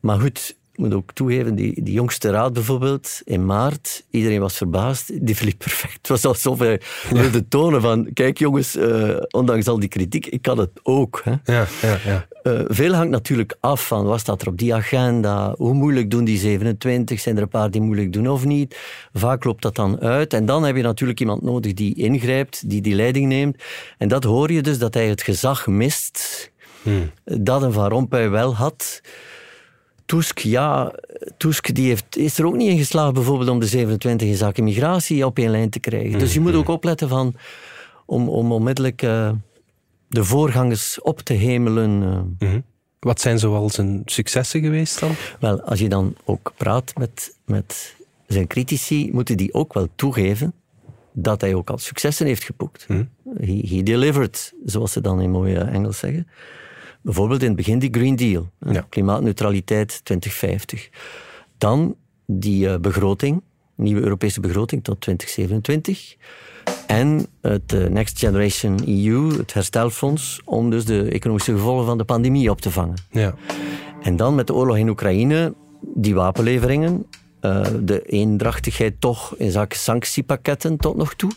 Maar 0.00 0.20
goed, 0.20 0.56
moet 0.80 0.94
ook 0.94 1.12
toegeven, 1.12 1.54
die, 1.54 1.82
die 1.82 1.92
jongste 1.92 2.30
raad 2.30 2.52
bijvoorbeeld, 2.52 3.20
in 3.24 3.46
maart, 3.46 4.04
iedereen 4.10 4.40
was 4.40 4.56
verbaasd, 4.56 5.26
die 5.26 5.36
verliep 5.36 5.58
perfect. 5.58 5.96
Het 5.96 6.08
was 6.08 6.24
alsof 6.24 6.58
hij 6.58 6.80
wilde 7.10 7.48
tonen 7.48 7.80
van, 7.80 8.08
kijk 8.12 8.38
jongens, 8.38 8.76
eh, 8.76 9.16
ondanks 9.30 9.66
al 9.66 9.78
die 9.78 9.88
kritiek, 9.88 10.26
ik 10.26 10.42
kan 10.42 10.58
het 10.58 10.70
ook. 10.82 11.20
Hè. 11.24 11.30
Ja, 11.30 11.66
ja, 11.82 11.98
ja. 12.04 12.26
Eh, 12.42 12.60
veel 12.66 12.92
hangt 12.92 13.10
natuurlijk 13.10 13.56
af 13.60 13.86
van 13.86 14.04
wat 14.04 14.20
staat 14.20 14.42
er 14.42 14.48
op 14.48 14.58
die 14.58 14.74
agenda, 14.74 15.54
hoe 15.56 15.74
moeilijk 15.74 16.10
doen 16.10 16.24
die 16.24 16.38
27, 16.38 17.20
zijn 17.20 17.36
er 17.36 17.42
een 17.42 17.48
paar 17.48 17.70
die 17.70 17.80
moeilijk 17.80 18.12
doen 18.12 18.28
of 18.28 18.44
niet. 18.44 18.76
Vaak 19.12 19.44
loopt 19.44 19.62
dat 19.62 19.74
dan 19.74 20.00
uit 20.00 20.32
en 20.32 20.46
dan 20.46 20.64
heb 20.64 20.76
je 20.76 20.82
natuurlijk 20.82 21.20
iemand 21.20 21.42
nodig 21.42 21.72
die 21.72 21.94
ingrijpt, 21.94 22.70
die 22.70 22.80
die 22.80 22.94
leiding 22.94 23.26
neemt. 23.26 23.62
En 23.98 24.08
dat 24.08 24.24
hoor 24.24 24.52
je 24.52 24.62
dus, 24.62 24.78
dat 24.78 24.94
hij 24.94 25.08
het 25.08 25.22
gezag 25.22 25.66
mist 25.66 26.50
dat 27.24 27.62
een 27.62 27.72
Van 27.72 27.88
Rompuy 27.88 28.30
wel 28.30 28.54
had. 28.54 29.00
Tusk, 30.10 30.38
ja, 30.38 30.92
Tusk 31.36 31.74
die 31.74 31.86
heeft, 31.88 32.16
is 32.16 32.38
er 32.38 32.46
ook 32.46 32.56
niet 32.56 32.70
in 32.70 32.78
geslaagd 32.78 33.12
bijvoorbeeld 33.12 33.48
om 33.50 33.60
de 33.60 33.66
27 33.66 34.28
in 34.28 34.34
zaken 34.34 34.64
migratie 34.64 35.26
op 35.26 35.38
één 35.38 35.50
lijn 35.50 35.70
te 35.70 35.80
krijgen. 35.80 36.18
Dus 36.18 36.34
je 36.34 36.40
moet 36.40 36.54
ook 36.54 36.68
opletten 36.68 37.08
van, 37.08 37.34
om, 38.06 38.28
om 38.28 38.52
onmiddellijk 38.52 39.02
eh, 39.02 39.30
de 40.08 40.24
voorgangers 40.24 41.00
op 41.00 41.20
te 41.20 41.32
hemelen. 41.32 42.02
eh. 42.38 42.48
Wat 43.00 43.20
zijn 43.20 43.38
zoal 43.38 43.70
zijn 43.70 44.02
successen 44.04 44.60
geweest 44.60 45.00
dan? 45.00 45.10
Wel, 45.40 45.62
als 45.62 45.78
je 45.78 45.88
dan 45.88 46.14
ook 46.24 46.52
praat 46.56 46.92
met, 46.98 47.36
met 47.44 47.96
zijn 48.26 48.46
critici, 48.46 49.10
moeten 49.12 49.36
die 49.36 49.54
ook 49.54 49.74
wel 49.74 49.88
toegeven 49.94 50.52
dat 51.12 51.40
hij 51.40 51.54
ook 51.54 51.70
al 51.70 51.78
successen 51.78 52.26
heeft 52.26 52.42
geboekt. 52.44 52.86
He, 53.40 53.60
he 53.68 53.82
delivered, 53.82 54.52
zoals 54.64 54.92
ze 54.92 55.00
dan 55.00 55.20
in 55.20 55.30
mooie 55.30 55.58
Engels 55.58 55.98
zeggen. 55.98 56.26
Bijvoorbeeld 57.02 57.40
in 57.40 57.46
het 57.46 57.56
begin 57.56 57.78
die 57.78 57.88
Green 57.92 58.16
Deal, 58.16 58.50
Ja. 58.70 58.86
klimaatneutraliteit 58.88 60.00
2050. 60.04 60.90
Dan 61.58 61.94
die 62.26 62.68
eh, 62.68 62.78
begroting, 62.78 63.42
nieuwe 63.74 64.00
Europese 64.00 64.40
begroting 64.40 64.84
tot 64.84 65.00
2027. 65.00 66.16
En 66.86 67.26
het 67.40 67.72
eh, 67.72 67.86
Next 67.86 68.18
Generation 68.18 68.78
EU, 68.86 69.36
het 69.36 69.52
herstelfonds, 69.52 70.40
om 70.44 70.70
dus 70.70 70.84
de 70.84 71.10
economische 71.10 71.52
gevolgen 71.52 71.86
van 71.86 71.98
de 71.98 72.04
pandemie 72.04 72.50
op 72.50 72.60
te 72.60 72.70
vangen. 72.70 72.94
Ja. 73.10 73.34
En 74.02 74.16
dan 74.16 74.34
met 74.34 74.46
de 74.46 74.54
oorlog 74.54 74.76
in 74.76 74.88
Oekraïne, 74.88 75.54
die 75.94 76.14
wapenleveringen, 76.14 77.06
uh, 77.40 77.66
de 77.82 78.02
eendrachtigheid 78.02 78.94
toch 79.00 79.34
in 79.36 79.50
zaken 79.50 79.78
sanctiepakketten 79.78 80.76
tot 80.76 80.96
nog 80.96 81.14
toe. 81.14 81.30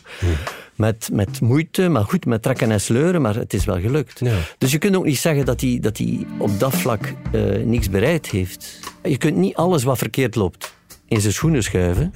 Met, 0.76 1.08
met 1.12 1.40
moeite, 1.40 1.88
maar 1.88 2.04
goed, 2.04 2.26
met 2.26 2.42
trekken 2.42 2.70
en 2.70 2.80
sleuren, 2.80 3.22
maar 3.22 3.34
het 3.34 3.54
is 3.54 3.64
wel 3.64 3.80
gelukt. 3.80 4.20
Ja. 4.20 4.36
Dus 4.58 4.72
je 4.72 4.78
kunt 4.78 4.96
ook 4.96 5.04
niet 5.04 5.18
zeggen 5.18 5.44
dat 5.44 5.60
hij, 5.60 5.78
dat 5.80 5.98
hij 5.98 6.26
op 6.38 6.58
dat 6.58 6.74
vlak 6.74 7.12
uh, 7.32 7.64
niks 7.64 7.90
bereid 7.90 8.26
heeft. 8.26 8.80
Je 9.02 9.18
kunt 9.18 9.36
niet 9.36 9.54
alles 9.54 9.84
wat 9.84 9.98
verkeerd 9.98 10.34
loopt 10.34 10.74
in 11.08 11.20
zijn 11.20 11.32
schoenen 11.32 11.62
schuiven. 11.62 12.12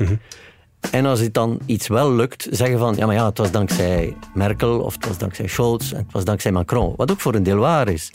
En 0.91 1.07
als 1.07 1.21
het 1.21 1.35
dan 1.35 1.61
iets 1.67 1.89
wel 1.89 2.13
lukt, 2.13 2.49
zeggen 2.51 2.79
van 2.79 2.95
ja, 2.97 3.07
maar 3.07 3.15
ja, 3.15 3.27
het 3.27 3.39
was 3.39 3.51
dankzij 3.51 4.17
Merkel 4.35 4.81
of 4.81 4.95
het 4.95 5.07
was 5.07 5.19
dankzij 5.19 5.47
Scholz 5.47 5.93
en 5.93 5.99
het 5.99 6.13
was 6.13 6.25
dankzij 6.25 6.53
Macron. 6.53 6.95
Wat 6.97 7.11
ook 7.11 7.21
voor 7.21 7.35
een 7.35 7.43
deel 7.43 7.57
waar 7.57 7.89
is. 7.89 8.11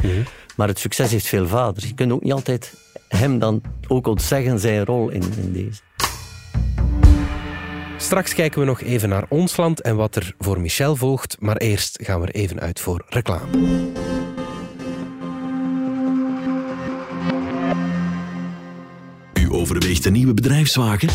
Maar 0.56 0.68
het 0.68 0.80
succes 0.80 1.12
heeft 1.12 1.28
veel 1.28 1.48
vaders. 1.48 1.88
Je 1.88 1.94
kunt 1.94 2.12
ook 2.12 2.24
niet 2.24 2.34
altijd 2.34 2.74
hem 3.08 3.40
dan 3.40 3.62
ook 3.88 4.08
ontzeggen 4.08 4.60
zijn 4.60 4.86
rol 4.86 5.10
in, 5.10 5.24
in 5.38 5.54
deze. 5.54 5.82
Straks 8.04 8.34
kijken 8.34 8.60
we 8.60 8.66
nog 8.66 8.82
even 8.82 9.10
naar 9.10 9.26
ons 9.30 9.58
land 9.58 9.82
en 9.82 9.96
wat 9.96 10.16
er 10.16 10.36
voor 10.40 10.62
Michel 10.62 10.96
volgt. 10.96 11.38
Maar 11.40 11.58
eerst 11.58 12.00
gaan 12.02 12.22
we 12.22 12.32
even 12.32 12.60
uit 12.60 12.80
voor 12.80 13.06
reclame. 13.08 13.46
U 19.34 19.52
overweegt 19.52 20.06
een 20.06 20.14
nieuwe 20.14 20.34
bedrijfswagen? 20.34 21.10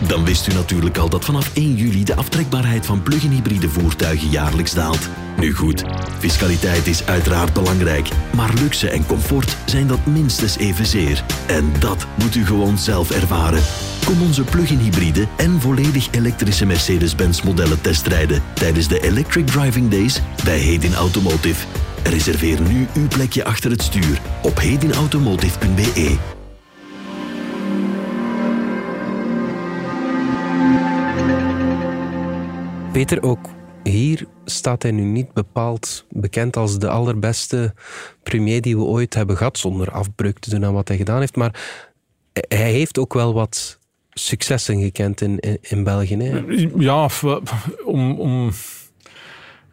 Dan 0.00 0.24
wist 0.24 0.46
u 0.46 0.52
natuurlijk 0.52 0.96
al 0.96 1.08
dat 1.08 1.24
vanaf 1.24 1.50
1 1.54 1.74
juli 1.74 2.04
de 2.04 2.14
aftrekbaarheid 2.14 2.86
van 2.86 3.02
plug-in 3.02 3.30
hybride 3.30 3.68
voertuigen 3.68 4.28
jaarlijks 4.28 4.74
daalt. 4.74 5.08
Nu 5.36 5.54
goed, 5.54 5.82
fiscaliteit 6.18 6.86
is 6.86 7.06
uiteraard 7.06 7.52
belangrijk, 7.52 8.08
maar 8.34 8.54
luxe 8.54 8.90
en 8.90 9.06
comfort 9.06 9.56
zijn 9.66 9.86
dat 9.86 10.06
minstens 10.06 10.58
evenzeer. 10.58 11.24
En 11.46 11.72
dat 11.78 12.06
moet 12.18 12.34
u 12.34 12.46
gewoon 12.46 12.78
zelf 12.78 13.10
ervaren. 13.10 13.62
Kom 14.04 14.22
onze 14.22 14.42
plug-in 14.42 14.78
hybride 14.78 15.26
en 15.36 15.60
volledig 15.60 16.08
elektrische 16.10 16.66
Mercedes-Benz 16.66 17.42
modellen 17.42 17.80
testrijden 17.80 18.42
tijdens 18.54 18.88
de 18.88 19.00
Electric 19.00 19.46
Driving 19.46 19.90
Days 19.90 20.20
bij 20.44 20.58
Hedin 20.58 20.94
Automotive. 20.94 21.66
Reserveer 22.02 22.60
nu 22.60 22.86
uw 22.94 23.08
plekje 23.08 23.44
achter 23.44 23.70
het 23.70 23.82
stuur 23.82 24.20
op 24.42 24.60
hedinautomotive.be. 24.60 26.35
Peter, 32.96 33.22
ook 33.22 33.48
hier 33.82 34.26
staat 34.44 34.82
hij 34.82 34.90
nu 34.90 35.02
niet 35.02 35.32
bepaald 35.32 36.06
bekend 36.10 36.56
als 36.56 36.78
de 36.78 36.88
allerbeste 36.88 37.74
premier 38.22 38.60
die 38.60 38.76
we 38.76 38.82
ooit 38.82 39.14
hebben 39.14 39.36
gehad, 39.36 39.58
zonder 39.58 39.90
afbreuk 39.90 40.38
te 40.38 40.50
doen 40.50 40.64
aan 40.64 40.72
wat 40.72 40.88
hij 40.88 40.96
gedaan 40.96 41.20
heeft. 41.20 41.36
Maar 41.36 41.84
hij 42.32 42.72
heeft 42.72 42.98
ook 42.98 43.14
wel 43.14 43.34
wat 43.34 43.78
successen 44.10 44.82
gekend 44.82 45.20
in, 45.20 45.38
in, 45.60 45.84
België. 45.84 46.44
Ja, 46.76 47.08
om, 47.84 48.20
om 48.20 48.50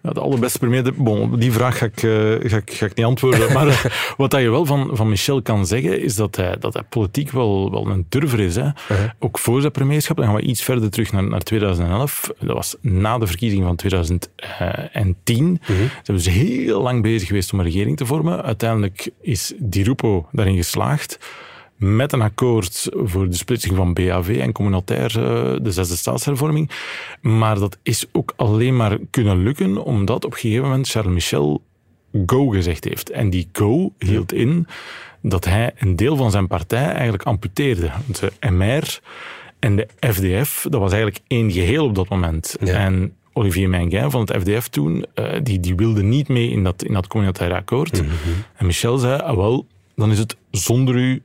ja, 0.03 0.09
de 0.09 0.19
allerbeste 0.19 0.59
premier. 0.59 0.93
Bon, 0.95 1.39
die 1.39 1.51
vraag 1.51 1.77
ga 1.77 1.85
ik, 1.85 2.03
uh, 2.03 2.35
ga, 2.41 2.57
ik, 2.57 2.71
ga 2.71 2.85
ik 2.85 2.95
niet 2.95 3.05
antwoorden. 3.05 3.53
maar 3.53 3.67
uh, 3.67 3.85
wat 4.17 4.31
dat 4.31 4.41
je 4.41 4.49
wel 4.49 4.65
van, 4.65 4.89
van 4.93 5.09
Michel 5.09 5.41
kan 5.41 5.65
zeggen, 5.65 6.01
is 6.01 6.15
dat 6.15 6.35
hij, 6.35 6.55
dat 6.59 6.73
hij 6.73 6.83
politiek 6.83 7.31
wel, 7.31 7.71
wel 7.71 7.87
een 7.87 8.05
durver 8.09 8.39
is. 8.39 8.55
Hè. 8.55 8.65
Uh 8.65 8.71
-huh. 8.87 8.97
Ook 9.19 9.39
voor 9.39 9.59
zijn 9.59 9.71
premierschap, 9.71 10.17
dan 10.17 10.25
gaan 10.25 10.35
we 10.35 10.41
iets 10.41 10.63
verder 10.63 10.89
terug 10.89 11.11
naar, 11.11 11.23
naar 11.23 11.41
2011. 11.41 12.31
Dat 12.39 12.55
was 12.55 12.75
na 12.81 13.17
de 13.17 13.27
verkiezingen 13.27 13.65
van 13.65 13.75
2010. 13.75 15.59
-huh. 15.61 15.77
Ze 15.77 15.89
zijn 16.03 16.17
dus 16.17 16.29
heel 16.29 16.81
lang 16.81 17.01
bezig 17.01 17.27
geweest 17.27 17.53
om 17.53 17.59
een 17.59 17.65
regering 17.65 17.97
te 17.97 18.05
vormen. 18.05 18.43
Uiteindelijk 18.43 19.09
is 19.21 19.53
Di 19.57 19.83
Rupo 19.83 20.27
daarin 20.31 20.55
geslaagd 20.55 21.19
met 21.83 22.13
een 22.13 22.21
akkoord 22.21 22.89
voor 22.93 23.29
de 23.29 23.35
splitsing 23.35 23.75
van 23.75 23.93
BAV 23.93 24.37
en 24.41 24.51
communautair, 24.51 25.13
de 25.63 25.71
zesde 25.71 25.95
staatshervorming. 25.95 26.69
Maar 27.21 27.59
dat 27.59 27.77
is 27.83 28.05
ook 28.11 28.33
alleen 28.35 28.75
maar 28.75 28.97
kunnen 29.09 29.43
lukken 29.43 29.83
omdat 29.83 30.25
op 30.25 30.31
een 30.31 30.39
gegeven 30.39 30.63
moment 30.63 30.89
Charles 30.89 31.13
Michel 31.13 31.61
go 32.25 32.47
gezegd 32.47 32.83
heeft. 32.83 33.09
En 33.09 33.29
die 33.29 33.49
go 33.51 33.93
hield 33.97 34.33
in 34.33 34.67
dat 35.21 35.45
hij 35.45 35.71
een 35.77 35.95
deel 35.95 36.15
van 36.15 36.31
zijn 36.31 36.47
partij 36.47 36.91
eigenlijk 36.91 37.23
amputeerde. 37.23 37.91
De 38.19 38.49
MR 38.49 38.99
en 39.59 39.75
de 39.75 39.87
FDF, 39.99 40.65
dat 40.69 40.79
was 40.79 40.91
eigenlijk 40.91 41.23
één 41.27 41.51
geheel 41.51 41.85
op 41.85 41.95
dat 41.95 42.09
moment. 42.09 42.55
Ja. 42.59 42.73
En 42.73 43.13
Olivier 43.33 43.69
Menguin 43.69 44.11
van 44.11 44.21
het 44.21 44.41
FDF 44.41 44.67
toen, 44.67 45.05
die, 45.43 45.59
die 45.59 45.75
wilde 45.75 46.03
niet 46.03 46.27
mee 46.27 46.49
in 46.49 46.63
dat, 46.63 46.83
in 46.83 46.93
dat 46.93 47.07
communautaire 47.07 47.55
akkoord. 47.55 48.01
Mm 48.01 48.07
-hmm. 48.07 48.33
En 48.55 48.65
Michel 48.65 48.97
zei, 48.97 49.21
ah, 49.21 49.35
wel, 49.35 49.67
dan 49.95 50.11
is 50.11 50.19
het 50.19 50.37
zonder 50.51 50.95
u 50.95 51.21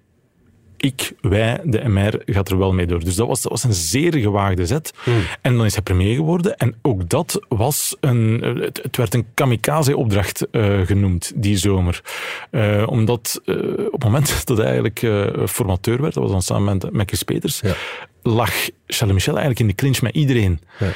ik, 0.78 1.12
wij, 1.20 1.60
de 1.64 1.88
MR, 1.88 2.22
gaat 2.26 2.50
er 2.50 2.58
wel 2.58 2.72
mee 2.72 2.86
door. 2.86 3.04
Dus 3.04 3.14
dat 3.14 3.26
was, 3.26 3.42
dat 3.42 3.52
was 3.52 3.64
een 3.64 3.72
zeer 3.72 4.14
gewaagde 4.14 4.66
zet. 4.66 4.92
Hmm. 5.02 5.20
En 5.40 5.56
dan 5.56 5.64
is 5.64 5.72
hij 5.74 5.82
premier 5.82 6.14
geworden. 6.14 6.56
En 6.56 6.74
ook 6.82 7.08
dat 7.08 7.40
was 7.48 7.96
een... 8.00 8.40
Het, 8.60 8.80
het 8.82 8.96
werd 8.96 9.14
een 9.14 9.26
kamikaze-opdracht 9.34 10.46
uh, 10.52 10.80
genoemd, 10.86 11.32
die 11.34 11.56
zomer. 11.56 12.02
Uh, 12.50 12.86
omdat 12.86 13.40
uh, 13.44 13.56
op 13.86 13.92
het 13.92 14.04
moment 14.04 14.42
dat 14.46 14.56
hij 14.56 14.66
eigenlijk 14.66 15.06
formateur 15.50 16.00
werd, 16.00 16.14
dat 16.14 16.22
was 16.22 16.32
dan 16.32 16.42
samen 16.42 16.78
met 16.78 16.92
Mekkes 16.92 17.22
Peters, 17.22 17.60
ja. 17.60 17.74
lag 18.22 18.52
Charles 18.86 19.14
Michel 19.14 19.38
eigenlijk 19.38 19.60
in 19.60 19.66
de 19.66 19.74
clinch 19.74 20.02
met 20.02 20.14
iedereen. 20.14 20.60
Ja. 20.78 20.90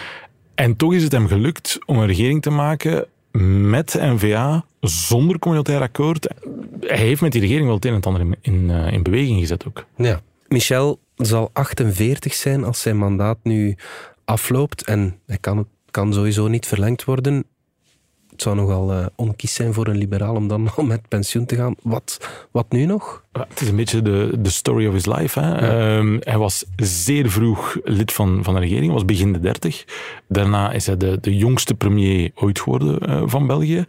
En 0.54 0.76
toch 0.76 0.94
is 0.94 1.02
het 1.02 1.12
hem 1.12 1.28
gelukt 1.28 1.78
om 1.86 1.98
een 1.98 2.06
regering 2.06 2.42
te 2.42 2.50
maken 2.50 3.06
met 3.32 3.94
NVA, 3.94 4.64
zonder 4.80 5.38
communautair 5.38 5.80
akkoord. 5.80 6.28
Hij 6.80 6.96
heeft 6.96 7.20
met 7.20 7.32
die 7.32 7.40
regering 7.40 7.66
wel 7.66 7.74
het 7.74 7.84
een 7.84 7.94
en 7.94 8.00
ander 8.00 8.36
in, 8.40 8.68
uh, 8.68 8.92
in 8.92 9.02
beweging 9.02 9.40
gezet 9.40 9.66
ook. 9.66 9.84
Ja. 9.96 10.20
Michel 10.48 11.00
zal 11.16 11.50
48 11.52 12.34
zijn 12.34 12.64
als 12.64 12.80
zijn 12.80 12.96
mandaat 12.96 13.38
nu 13.42 13.76
afloopt. 14.24 14.84
En 14.84 15.18
hij 15.26 15.38
kan, 15.38 15.68
kan 15.90 16.12
sowieso 16.12 16.48
niet 16.48 16.66
verlengd 16.66 17.04
worden. 17.04 17.44
Het 18.42 18.50
zou 18.50 18.66
nogal 18.66 18.92
uh, 18.92 19.06
onkies 19.16 19.54
zijn 19.54 19.72
voor 19.72 19.86
een 19.86 19.96
liberaal 19.96 20.34
om 20.34 20.48
dan 20.48 20.68
al 20.76 20.84
met 20.84 21.08
pensioen 21.08 21.46
te 21.46 21.56
gaan. 21.56 21.74
Wat, 21.82 22.30
wat 22.50 22.66
nu 22.68 22.84
nog? 22.84 23.24
Het 23.32 23.60
is 23.60 23.68
een 23.68 23.76
beetje 23.76 24.02
de, 24.02 24.34
de 24.38 24.50
story 24.50 24.86
of 24.86 24.92
his 24.92 25.06
life. 25.06 25.40
Hè? 25.40 25.66
Ja. 25.66 25.96
Um, 25.96 26.18
hij 26.20 26.38
was 26.38 26.64
zeer 26.76 27.30
vroeg 27.30 27.76
lid 27.84 28.12
van, 28.12 28.40
van 28.42 28.54
de 28.54 28.60
regering, 28.60 28.92
was 28.92 29.04
begin 29.04 29.32
de 29.32 29.40
dertig. 29.40 29.84
Daarna 30.28 30.72
is 30.72 30.86
hij 30.86 30.96
de, 30.96 31.18
de 31.20 31.36
jongste 31.36 31.74
premier 31.74 32.30
ooit 32.34 32.60
geworden 32.60 33.10
uh, 33.10 33.22
van 33.24 33.46
België. 33.46 33.84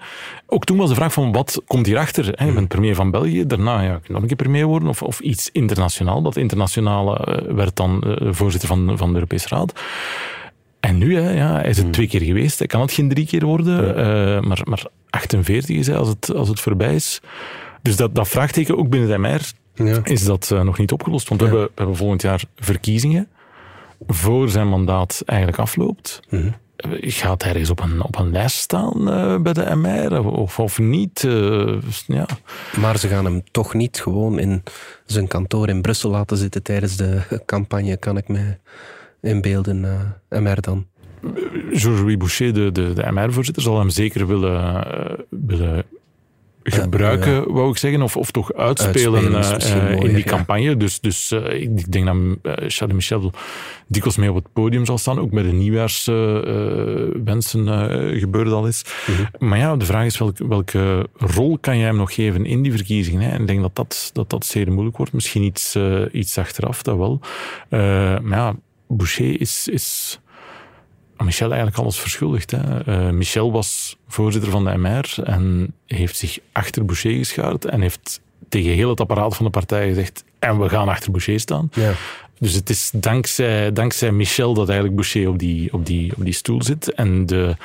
Ook 0.47 0.65
toen 0.65 0.77
was 0.77 0.89
de 0.89 0.95
vraag 0.95 1.13
van 1.13 1.31
wat 1.31 1.61
komt 1.67 1.85
hierachter? 1.85 2.31
Hè? 2.35 2.45
Je 2.45 2.53
bent 2.53 2.67
premier 2.67 2.95
van 2.95 3.11
België, 3.11 3.47
daarna 3.47 3.81
ja, 3.81 3.99
nog 4.07 4.21
een 4.21 4.27
keer 4.27 4.35
premier 4.35 4.65
worden 4.65 4.89
of, 4.89 5.01
of 5.01 5.19
iets 5.19 5.49
internationaal. 5.51 6.21
Dat 6.21 6.35
internationale 6.35 7.27
uh, 7.27 7.55
werd 7.55 7.75
dan 7.75 8.17
voorzitter 8.19 8.69
van, 8.69 8.97
van 8.97 9.07
de 9.07 9.13
Europese 9.13 9.47
Raad. 9.47 9.73
En 10.83 10.97
nu, 10.97 11.15
hè, 11.15 11.29
ja, 11.29 11.53
hij 11.53 11.69
is 11.69 11.77
het 11.77 11.93
twee 11.93 12.07
keer 12.07 12.21
geweest. 12.21 12.57
Hij 12.57 12.67
kan 12.67 12.81
het 12.81 12.91
geen 12.91 13.09
drie 13.09 13.25
keer 13.25 13.45
worden. 13.45 13.85
Ja. 13.85 14.35
Uh, 14.35 14.41
maar, 14.41 14.61
maar 14.63 14.85
48 15.09 15.75
is 15.75 15.87
hij 15.87 15.97
als 15.97 16.07
het, 16.07 16.33
als 16.35 16.49
het 16.49 16.59
voorbij 16.59 16.95
is. 16.95 17.21
Dus 17.81 17.95
dat, 17.95 18.15
dat 18.15 18.27
vraagteken 18.27 18.77
ook 18.77 18.89
binnen 18.89 19.09
de 19.09 19.17
MR 19.17 19.41
ja. 19.85 19.99
is 20.03 20.23
dat 20.23 20.49
uh, 20.53 20.61
nog 20.61 20.77
niet 20.77 20.91
opgelost. 20.91 21.29
Want 21.29 21.41
we, 21.41 21.47
hebben, 21.47 21.65
we 21.65 21.71
hebben 21.75 21.95
volgend 21.95 22.21
jaar 22.21 22.43
verkiezingen. 22.55 23.27
Voor 24.07 24.49
zijn 24.49 24.67
mandaat 24.67 25.21
eigenlijk 25.25 25.59
afloopt. 25.59 26.19
Mm 26.29 26.39
-hmm. 26.39 26.53
Gaat 27.01 27.43
hij 27.43 27.53
eens 27.53 27.69
op 27.69 27.79
een, 27.79 28.03
op 28.03 28.17
een 28.17 28.31
lijst 28.31 28.57
staan 28.57 29.09
uh, 29.09 29.37
bij 29.37 29.53
de 29.53 29.75
MR 29.75 30.25
of, 30.25 30.59
of 30.59 30.79
niet? 30.79 31.27
ja. 32.07 32.25
Maar 32.79 32.97
ze 32.97 33.07
gaan 33.07 33.25
hem 33.25 33.43
toch 33.51 33.73
niet 33.73 34.01
gewoon 34.01 34.39
in 34.39 34.63
zijn 35.05 35.27
kantoor 35.27 35.69
in 35.69 35.81
Brussel 35.81 36.09
laten 36.09 36.37
zitten 36.37 36.63
tijdens 36.63 36.97
de 36.97 37.41
campagne, 37.45 37.97
kan 37.97 38.17
ik 38.17 38.27
mij 38.27 38.59
inbeelden, 39.23 39.83
uh, 39.83 39.99
MR 40.39 40.61
dan? 40.61 40.85
Georges-Louis 41.71 42.17
Boucher, 42.17 42.53
de, 42.53 42.71
de, 42.71 42.93
de 42.93 43.11
MR-voorzitter, 43.11 43.63
zal 43.63 43.79
hem 43.79 43.89
zeker 43.89 44.27
willen, 44.27 44.51
uh, 44.51 44.81
willen 45.29 45.83
gebruiken, 46.63 47.53
wou 47.53 47.69
ik 47.69 47.77
zeggen, 47.77 48.01
of, 48.01 48.17
of 48.17 48.31
toch 48.31 48.53
uitspelen, 48.53 49.35
uitspelen 49.35 49.77
uh, 49.77 49.83
mooier, 49.93 50.09
in 50.09 50.15
die 50.15 50.23
campagne. 50.23 50.77
Dus, 50.77 50.99
dus 50.99 51.31
ik 51.31 51.91
denk 51.91 52.05
dat 52.05 52.15
Charles 52.67 52.95
Michel 52.95 53.31
dikwijls 53.87 54.17
mee 54.17 54.29
op 54.29 54.35
het 54.35 54.53
podium 54.53 54.85
zal 54.85 54.97
staan, 54.97 55.19
ook 55.19 55.31
met 55.31 55.43
de 55.43 55.51
nieuwjaarswensen 55.51 57.67
gebeurd 58.19 58.51
al 58.51 58.67
is. 58.67 58.85
Mhm. 59.07 59.45
Maar 59.45 59.57
ja, 59.57 59.75
de 59.75 59.85
vraag 59.85 60.05
is 60.05 60.17
welke, 60.17 60.47
welke 60.47 61.07
rol 61.17 61.57
kan 61.57 61.77
jij 61.77 61.87
hem 61.87 61.97
nog 61.97 62.13
geven 62.13 62.45
in 62.45 62.61
die 62.61 62.71
verkiezingen? 62.71 63.21
Hè? 63.21 63.29
En 63.29 63.41
ik 63.41 63.47
denk 63.47 63.61
dat 63.61 63.75
dat, 63.75 64.09
dat, 64.13 64.29
dat 64.29 64.45
zeer 64.45 64.71
moeilijk 64.71 64.97
wordt. 64.97 65.13
Misschien 65.13 65.43
iets, 65.43 65.77
iets 66.11 66.37
achteraf, 66.37 66.81
dat 66.81 66.97
wel. 66.97 67.19
maar 68.21 68.37
ja, 68.37 68.55
Boucher 68.87 69.41
is... 69.41 69.67
is 69.67 70.19
Michel 71.17 71.47
eigenlijk 71.47 71.77
alles 71.81 71.99
verschuldigd. 71.99 72.51
Hè. 72.51 72.87
Uh, 72.87 73.09
Michel 73.09 73.51
was 73.51 73.97
voorzitter 74.07 74.51
van 74.51 74.65
de 74.65 74.77
MR 74.77 75.13
en 75.23 75.73
heeft 75.87 76.17
zich 76.17 76.39
achter 76.51 76.85
Boucher 76.85 77.11
geschaard 77.11 77.65
en 77.65 77.81
heeft 77.81 78.21
tegen 78.49 78.71
heel 78.71 78.89
het 78.89 78.99
apparaat 78.99 79.35
van 79.35 79.45
de 79.45 79.51
partij 79.51 79.87
gezegd 79.87 80.23
en 80.39 80.59
we 80.59 80.69
gaan 80.69 80.89
achter 80.89 81.11
Boucher 81.11 81.39
staan. 81.39 81.69
Ja. 81.73 81.93
Dus 82.39 82.53
het 82.53 82.69
is 82.69 82.91
dankzij, 82.93 83.73
dankzij 83.73 84.11
Michel 84.11 84.53
dat 84.53 84.67
eigenlijk 84.67 84.97
Boucher 84.97 85.29
op 85.29 85.39
die, 85.39 85.73
op 85.73 85.85
die, 85.85 86.13
op 86.17 86.23
die 86.23 86.33
stoel 86.33 86.63
zit. 86.63 86.93
En 86.93 87.25
de, 87.25 87.55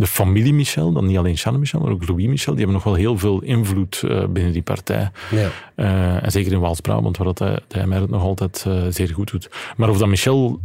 de 0.00 0.06
familie 0.06 0.52
Michel, 0.52 0.92
dan 0.92 1.06
niet 1.06 1.16
alleen 1.16 1.36
Charles 1.36 1.60
Michel, 1.60 1.80
maar 1.80 1.90
ook 1.90 2.08
Louis 2.08 2.26
Michel, 2.26 2.54
die 2.54 2.64
hebben 2.64 2.74
nog 2.74 2.84
wel 2.84 2.94
heel 2.94 3.18
veel 3.18 3.42
invloed 3.42 4.02
uh, 4.04 4.26
binnen 4.26 4.52
die 4.52 4.62
partij. 4.62 5.10
Ja. 5.30 5.50
Uh, 5.76 6.24
en 6.24 6.30
zeker 6.30 6.52
in 6.52 6.60
Waals-Brabant, 6.60 7.16
waar 7.16 7.26
dat 7.26 7.38
hij, 7.38 7.58
hij 7.68 7.86
mij 7.86 8.00
het 8.00 8.10
nog 8.10 8.22
altijd 8.22 8.64
uh, 8.68 8.86
zeer 8.88 9.08
goed 9.08 9.30
doet. 9.30 9.50
Maar 9.76 9.88
of 9.88 9.98
dat 9.98 10.08
Michel 10.08 10.60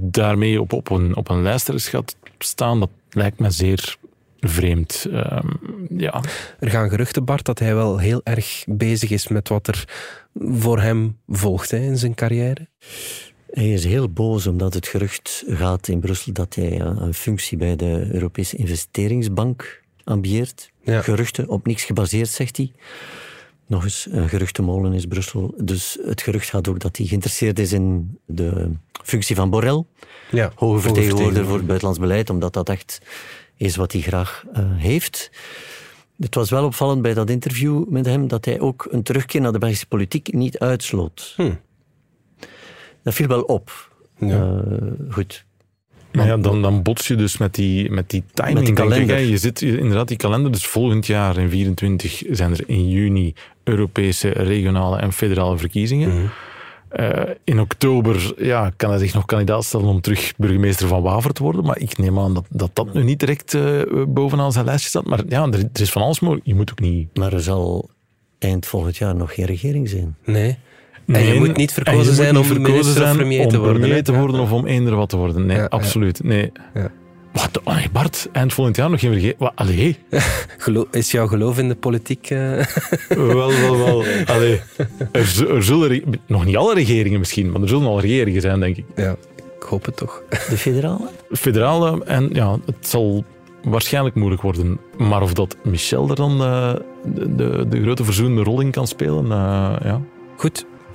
daarmee 0.00 0.60
op, 0.60 0.72
op, 0.72 0.90
een, 0.90 1.16
op 1.16 1.28
een 1.28 1.42
lijst 1.42 1.88
gaat 1.88 2.16
staan, 2.38 2.80
dat 2.80 2.90
lijkt 3.10 3.38
me 3.38 3.50
zeer 3.50 3.96
vreemd. 4.40 5.06
Um, 5.12 5.86
ja. 5.96 6.22
Er 6.58 6.70
gaan 6.70 6.88
geruchten, 6.88 7.24
Bart, 7.24 7.44
dat 7.44 7.58
hij 7.58 7.74
wel 7.74 7.98
heel 7.98 8.20
erg 8.24 8.64
bezig 8.66 9.10
is 9.10 9.28
met 9.28 9.48
wat 9.48 9.66
er 9.66 9.84
voor 10.34 10.80
hem 10.80 11.18
volgt 11.28 11.70
hè, 11.70 11.78
in 11.78 11.98
zijn 11.98 12.14
carrière. 12.14 12.68
Hij 13.56 13.72
is 13.72 13.84
heel 13.84 14.08
boos 14.08 14.46
omdat 14.46 14.74
het 14.74 14.86
gerucht 14.86 15.44
gaat 15.46 15.88
in 15.88 16.00
Brussel 16.00 16.32
dat 16.32 16.54
hij 16.54 16.80
een 16.80 17.14
functie 17.14 17.58
bij 17.58 17.76
de 17.76 18.08
Europese 18.12 18.56
Investeringsbank 18.56 19.82
ambieert. 20.04 20.70
Ja. 20.82 21.02
Geruchten, 21.02 21.48
op 21.48 21.66
niks 21.66 21.84
gebaseerd, 21.84 22.28
zegt 22.28 22.56
hij. 22.56 22.72
Nog 23.66 23.84
eens, 23.84 24.06
een 24.10 24.28
geruchtenmolen 24.28 24.92
is 24.92 25.06
Brussel. 25.06 25.54
Dus 25.56 25.98
het 26.04 26.22
gerucht 26.22 26.48
gaat 26.48 26.68
ook 26.68 26.80
dat 26.80 26.96
hij 26.96 27.06
geïnteresseerd 27.06 27.58
is 27.58 27.72
in 27.72 28.18
de 28.26 28.70
functie 29.04 29.36
van 29.36 29.50
Borrell. 29.50 29.84
Ja, 30.30 30.52
hoge 30.54 30.80
vertegenwoordiger 30.80 31.44
voor 31.44 31.56
het 31.56 31.66
buitenlands 31.66 32.00
beleid, 32.00 32.30
omdat 32.30 32.52
dat 32.52 32.68
echt 32.68 33.00
is 33.56 33.76
wat 33.76 33.92
hij 33.92 34.00
graag 34.00 34.44
uh, 34.56 34.60
heeft. 34.74 35.30
Het 36.18 36.34
was 36.34 36.50
wel 36.50 36.64
opvallend 36.64 37.02
bij 37.02 37.14
dat 37.14 37.30
interview 37.30 37.88
met 37.88 38.06
hem 38.06 38.28
dat 38.28 38.44
hij 38.44 38.60
ook 38.60 38.88
een 38.90 39.02
terugkeer 39.02 39.40
naar 39.40 39.52
de 39.52 39.58
Belgische 39.58 39.86
politiek 39.86 40.32
niet 40.32 40.58
uitsloot. 40.58 41.32
Hm. 41.36 41.52
Dat 43.06 43.14
viel 43.14 43.26
wel 43.26 43.42
op. 43.42 43.90
Ja. 44.18 44.26
Uh, 44.26 44.90
goed. 45.10 45.44
Maar 46.12 46.26
ja, 46.26 46.36
dan, 46.36 46.62
dan 46.62 46.82
bots 46.82 47.06
je 47.06 47.14
dus 47.14 47.38
met 47.38 47.54
die, 47.54 47.90
met 47.90 48.10
die 48.10 48.24
timing. 48.32 48.54
Met 48.54 48.66
die 48.66 48.74
kalender. 48.74 49.18
Ik, 49.18 49.28
je 49.28 49.36
zit 49.36 49.62
inderdaad 49.62 50.08
die 50.08 50.16
kalender, 50.16 50.52
dus 50.52 50.66
volgend 50.66 51.06
jaar 51.06 51.38
in 51.38 51.50
24 51.50 52.22
zijn 52.30 52.52
er 52.52 52.62
in 52.66 52.88
juni 52.88 53.34
Europese, 53.64 54.28
regionale 54.28 54.96
en 54.96 55.12
federale 55.12 55.58
verkiezingen. 55.58 56.08
Mhm. 56.08 56.26
Uh, 57.00 57.22
in 57.44 57.60
oktober 57.60 58.34
ja, 58.36 58.72
kan 58.76 58.90
hij 58.90 58.98
zich 58.98 59.14
nog 59.14 59.24
kandidaat 59.24 59.64
stellen 59.64 59.86
om 59.86 60.00
terug 60.00 60.32
burgemeester 60.36 60.88
van 60.88 61.02
Waver 61.02 61.32
te 61.32 61.42
worden. 61.42 61.64
Maar 61.64 61.78
ik 61.78 61.98
neem 61.98 62.18
aan 62.18 62.34
dat 62.34 62.44
dat, 62.48 62.70
dat 62.72 62.94
nu 62.94 63.02
niet 63.02 63.20
direct 63.20 63.54
uh, 63.54 63.82
bovenaan 64.08 64.52
zijn 64.52 64.64
lijstje 64.64 64.88
staat. 64.88 65.06
Maar 65.06 65.22
ja, 65.28 65.42
er, 65.46 65.58
er, 65.58 65.80
is 65.80 65.90
van 65.90 66.02
alles 66.02 66.20
mogelijk. 66.20 66.46
Je 66.46 66.54
moet 66.54 66.70
ook 66.70 66.80
niet... 66.80 67.16
Maar 67.16 67.32
er 67.32 67.42
zal 67.42 67.90
eind 68.38 68.66
volgend 68.66 68.96
jaar 68.96 69.16
nog 69.16 69.34
geen 69.34 69.46
regering 69.46 69.88
zijn. 69.88 70.16
Nee. 70.24 70.58
Nee, 71.06 71.26
en 71.26 71.32
je 71.34 71.38
moet 71.38 71.56
niet 71.56 71.72
verkozen 71.72 72.14
zijn 72.14 72.36
om 72.36 72.44
verkozen 72.44 72.72
minister 72.72 73.02
of 73.02 73.06
zijn 73.06 73.16
premier 73.16 73.40
om 73.44 73.48
te 73.48 73.58
worden. 73.58 73.80
premier 73.80 74.02
te 74.04 74.12
worden 74.12 74.40
of 74.40 74.52
om 74.52 74.66
eender 74.66 74.96
wat 74.96 75.08
te 75.08 75.16
worden. 75.16 75.46
Nee, 75.46 75.56
Ja, 75.56 75.62
ja. 75.62 75.68
absoluut. 75.68 76.22
Nee. 76.24 76.52
Ja. 76.74 76.90
Wat, 77.32 77.60
oh 77.64 77.74
nee, 77.74 77.88
Bart, 77.92 78.28
eind 78.32 78.52
volgend 78.52 78.76
jaar 78.76 78.90
nog 78.90 79.00
geen 79.00 79.12
vergeten. 79.12 79.36
Wat, 79.38 79.52
allee. 79.54 79.96
Is 80.90 81.10
jouw 81.10 81.26
geloof 81.26 81.58
in 81.58 81.68
de 81.68 81.74
politiek... 81.74 82.30
eh, 82.30 82.64
wel, 83.08 83.52
wel, 83.52 83.76
wel. 83.78 84.04
Allee. 84.34 84.60
Er, 85.12 85.50
er 85.54 85.62
zullen, 85.64 86.02
nog 86.26 86.44
niet 86.44 86.56
alle 86.56 86.74
regeringen 86.74 87.18
misschien, 87.18 87.50
maar 87.52 87.62
er 87.62 87.68
zullen 87.68 87.86
al 87.86 88.00
regeringen 88.00 88.40
zijn, 88.40 88.60
denk 88.60 88.76
ik. 88.76 88.84
ja, 88.96 89.16
ik 89.36 89.62
hoop 89.62 89.84
het 89.84 89.96
toch. 89.96 90.22
De 90.50 90.56
federale? 90.56 91.08
Federale, 91.30 92.04
en 92.04 92.28
ja, 92.32 92.58
het 92.66 92.86
zal 92.88 93.24
waarschijnlijk 93.64 94.14
moeilijk 94.14 94.42
worden. 94.42 94.78
Maar 94.98 95.22
of 95.22 95.32
dat 95.32 95.56
Michel 95.64 96.08
er 96.08 96.16
dan 96.16 96.40
eh, 96.40 96.74
de, 97.04 97.34
de, 97.34 97.66
de 97.68 97.82
grote 97.82 98.04
verzoenende 98.04 98.42
rol 98.42 98.60
in 98.60 98.70
kan 98.70 98.86
spelen, 98.86 99.24
eh, 99.24 99.74
ja. 99.84 100.00
Goed, 100.36 100.66